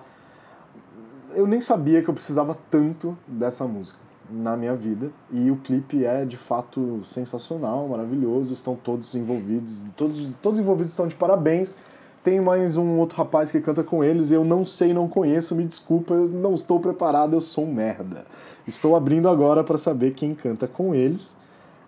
[1.35, 4.02] Eu nem sabia que eu precisava tanto dessa música
[4.33, 5.11] na minha vida.
[5.31, 8.53] E o clipe é de fato sensacional, maravilhoso.
[8.53, 11.75] Estão todos envolvidos, todos, todos envolvidos estão de parabéns.
[12.23, 15.65] Tem mais um outro rapaz que canta com eles, eu não sei, não conheço, me
[15.65, 18.25] desculpa, eu não estou preparado, eu sou um merda.
[18.65, 21.35] Estou abrindo agora para saber quem canta com eles.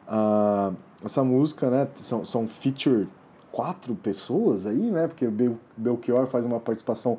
[0.08, 3.08] Uh, essa música, né, são, são feature
[3.50, 7.18] quatro pessoas aí, né, porque Bel Belchior faz uma participação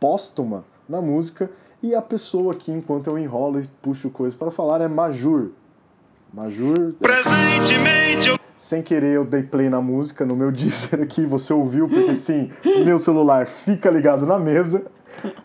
[0.00, 1.48] póstuma na música
[1.82, 5.50] e a pessoa aqui, enquanto eu enrolo e puxo coisas para falar, é Majur.
[6.32, 6.94] Majur.
[7.00, 8.38] Presentemente eu...
[8.56, 12.50] Sem querer eu dei play na música, no meu Deezer aqui, você ouviu, porque sim,
[12.84, 14.84] meu celular fica ligado na mesa.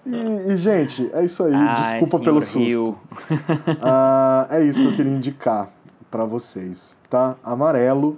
[0.06, 2.92] E, e gente, é isso aí, Ai, desculpa pelo susto.
[3.32, 5.70] uh, é isso que eu queria indicar
[6.12, 7.38] para vocês, tá?
[7.44, 8.18] Amarelo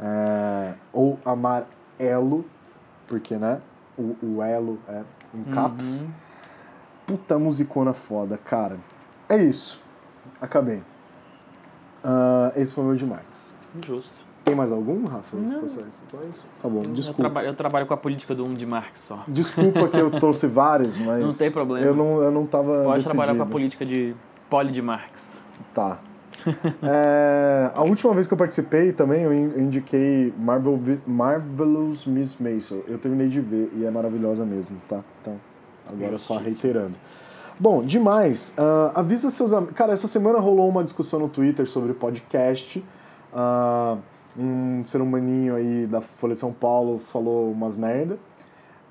[0.00, 2.44] é, ou amarelo,
[3.06, 3.60] porque né?
[3.96, 5.02] O, o elo é
[5.34, 6.02] em caps.
[6.02, 6.08] Uhum.
[7.08, 8.76] Puta musicona foda, cara.
[9.30, 9.80] É isso.
[10.38, 10.82] Acabei.
[12.04, 13.54] Uh, esse foi o meu de Marx.
[13.86, 14.28] Justo.
[14.44, 15.34] Tem mais algum, Rafa?
[15.34, 15.66] Não.
[15.66, 15.80] Só
[16.28, 16.46] isso?
[16.60, 17.20] Tá bom, desculpa.
[17.20, 19.24] Eu trabalho, eu trabalho, com a política do um de Marx só.
[19.26, 21.22] Desculpa que eu trouxe vários, mas.
[21.22, 21.86] Não tem problema.
[21.86, 22.84] Eu não, eu não tava.
[22.84, 23.14] Pode decidido.
[23.14, 24.14] trabalhar com a política de
[24.50, 25.42] poli de Marx.
[25.72, 25.98] Tá.
[26.82, 32.84] é, a última vez que eu participei também, eu indiquei Marvel, Marvelous Miss Maisel.
[32.86, 35.00] Eu terminei de ver e é maravilhosa mesmo, tá?
[35.22, 35.38] Então,
[35.88, 36.34] agora Justiça.
[36.34, 36.94] só reiterando.
[37.58, 38.54] Bom, demais.
[38.56, 39.74] Uh, avisa seus amigos.
[39.74, 42.84] Cara, essa semana rolou uma discussão no Twitter sobre podcast.
[43.32, 43.98] Uh,
[44.38, 48.18] um ser humaninho aí da Folha de São Paulo falou umas merda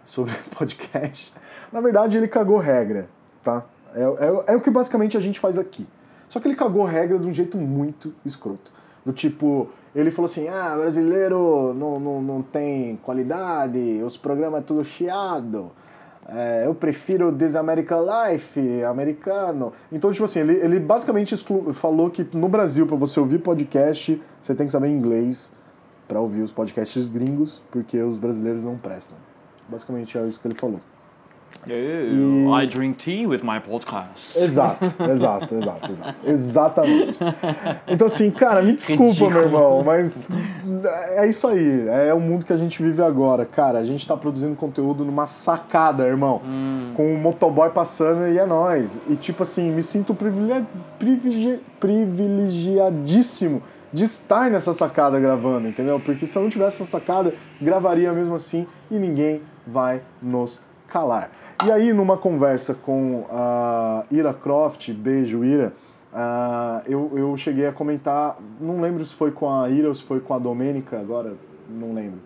[0.04, 1.34] sobre podcast.
[1.72, 3.08] Na verdade, ele cagou regra,
[3.44, 3.64] tá?
[3.96, 5.88] É, é, é o que basicamente a gente faz aqui.
[6.30, 8.72] Só que ele cagou a regra de um jeito muito escroto.
[9.06, 14.64] Do tipo, ele falou assim: ah, brasileiro não, não, não tem qualidade, os programas é
[14.64, 15.72] tudo chiado.
[16.30, 19.72] É, eu prefiro This American Life, americano.
[19.92, 21.74] Então, tipo assim, ele, ele basicamente exclu...
[21.74, 25.54] falou que no Brasil, para você ouvir podcast, você tem que saber inglês
[26.08, 29.18] para ouvir os podcasts gringos, porque os brasileiros não prestam.
[29.70, 30.82] Basicamente é isso que ele falou.
[31.70, 34.38] Oh, I drink tea with my podcast.
[34.40, 36.16] Exato, exato, exato, exato.
[36.26, 37.18] Exatamente.
[37.88, 40.26] Então, assim, cara, me desculpa, meu irmão, mas
[41.18, 41.86] é isso aí.
[41.90, 43.46] É o mundo que a gente vive agora.
[43.46, 46.42] Cara, a gente tá produzindo conteúdo numa sacada, irmão.
[46.46, 46.94] Hum.
[46.96, 49.02] Com o motoboy passando e é nóis.
[49.10, 50.66] E, tipo assim, me sinto privile-
[50.98, 56.00] privilegi- privilegiadíssimo de estar nessa sacada gravando, entendeu?
[56.00, 61.32] Porque se eu não tivesse essa sacada, gravaria mesmo assim e ninguém vai nos calar.
[61.66, 65.74] E aí, numa conversa com a Ira Croft, beijo Ira,
[66.14, 70.04] ah, eu, eu cheguei a comentar, não lembro se foi com a Ira ou se
[70.04, 71.34] foi com a Domênica, agora
[71.70, 72.20] não lembro,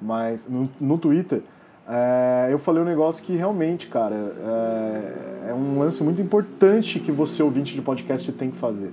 [0.00, 1.42] mas no, no Twitter,
[1.88, 7.10] é, eu falei um negócio que realmente, cara, é, é um lance muito importante que
[7.10, 8.92] você, ouvinte de podcast, tem que fazer.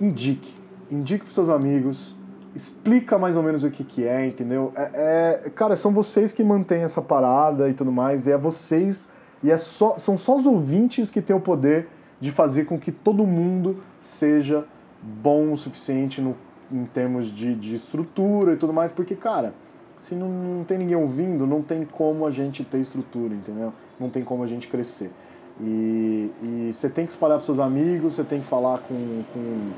[0.00, 0.54] Indique.
[0.90, 2.15] Indique para seus amigos,
[2.56, 4.72] explica mais ou menos o que, que é, entendeu?
[4.74, 9.08] É, é- cara, são vocês que mantêm essa parada e tudo mais, e é vocês,
[9.42, 11.88] e é só, são só os ouvintes que têm o poder
[12.18, 14.64] de fazer com que todo mundo seja
[15.02, 16.34] bom o suficiente no,
[16.72, 19.52] em termos de, de estrutura e tudo mais, porque, cara,
[19.96, 23.72] se não, não tem ninguém ouvindo, não tem como a gente ter estrutura, entendeu?
[24.00, 25.10] Não tem como a gente crescer.
[25.60, 26.30] E,
[26.72, 29.70] você tem que espalhar para seus amigos, você tem que falar com, com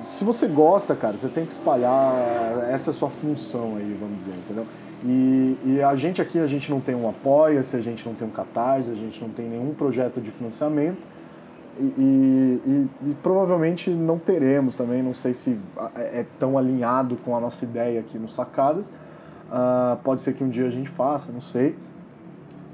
[0.00, 2.14] se você gosta, cara, você tem que espalhar,
[2.70, 4.66] essa é sua função aí, vamos dizer, entendeu?
[5.04, 8.26] E, e a gente aqui, a gente não tem um apoia-se, a gente não tem
[8.26, 10.98] um catarse, a gente não tem nenhum projeto de financiamento
[11.78, 11.82] e,
[12.66, 15.56] e- e- provavelmente não teremos também, não sei se
[15.96, 18.90] é é tão alinhado com a nossa ideia aqui no Sacadas,
[19.50, 21.74] Ah, pode ser que um dia a gente faça, não sei,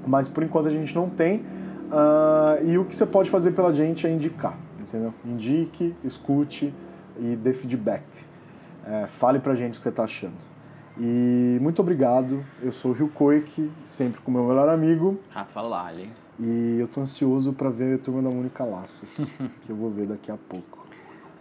[0.05, 1.43] mas por enquanto a gente não tem.
[1.91, 5.13] Ah, e o que você pode fazer pela gente é indicar, entendeu?
[5.23, 6.73] Indique, escute
[7.19, 8.03] e dê feedback.
[8.85, 10.55] É, fale pra gente o que você tá achando.
[10.97, 12.45] E muito obrigado.
[12.61, 15.19] Eu sou o Rio Koik, sempre com o meu melhor amigo.
[15.29, 16.09] Rafa Lali.
[16.39, 19.15] E eu tô ansioso pra ver a turma da Mônica Laços,
[19.65, 20.85] que eu vou ver daqui a pouco.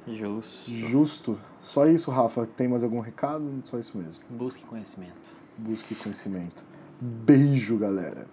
[0.07, 0.71] Justo.
[0.71, 1.41] Justo.
[1.63, 2.47] Só isso, Rafa.
[2.47, 3.63] Tem mais algum recado?
[3.65, 4.23] Só isso mesmo.
[4.29, 5.35] Busque conhecimento.
[5.57, 6.65] Busque conhecimento.
[7.01, 8.27] Beijo, galera.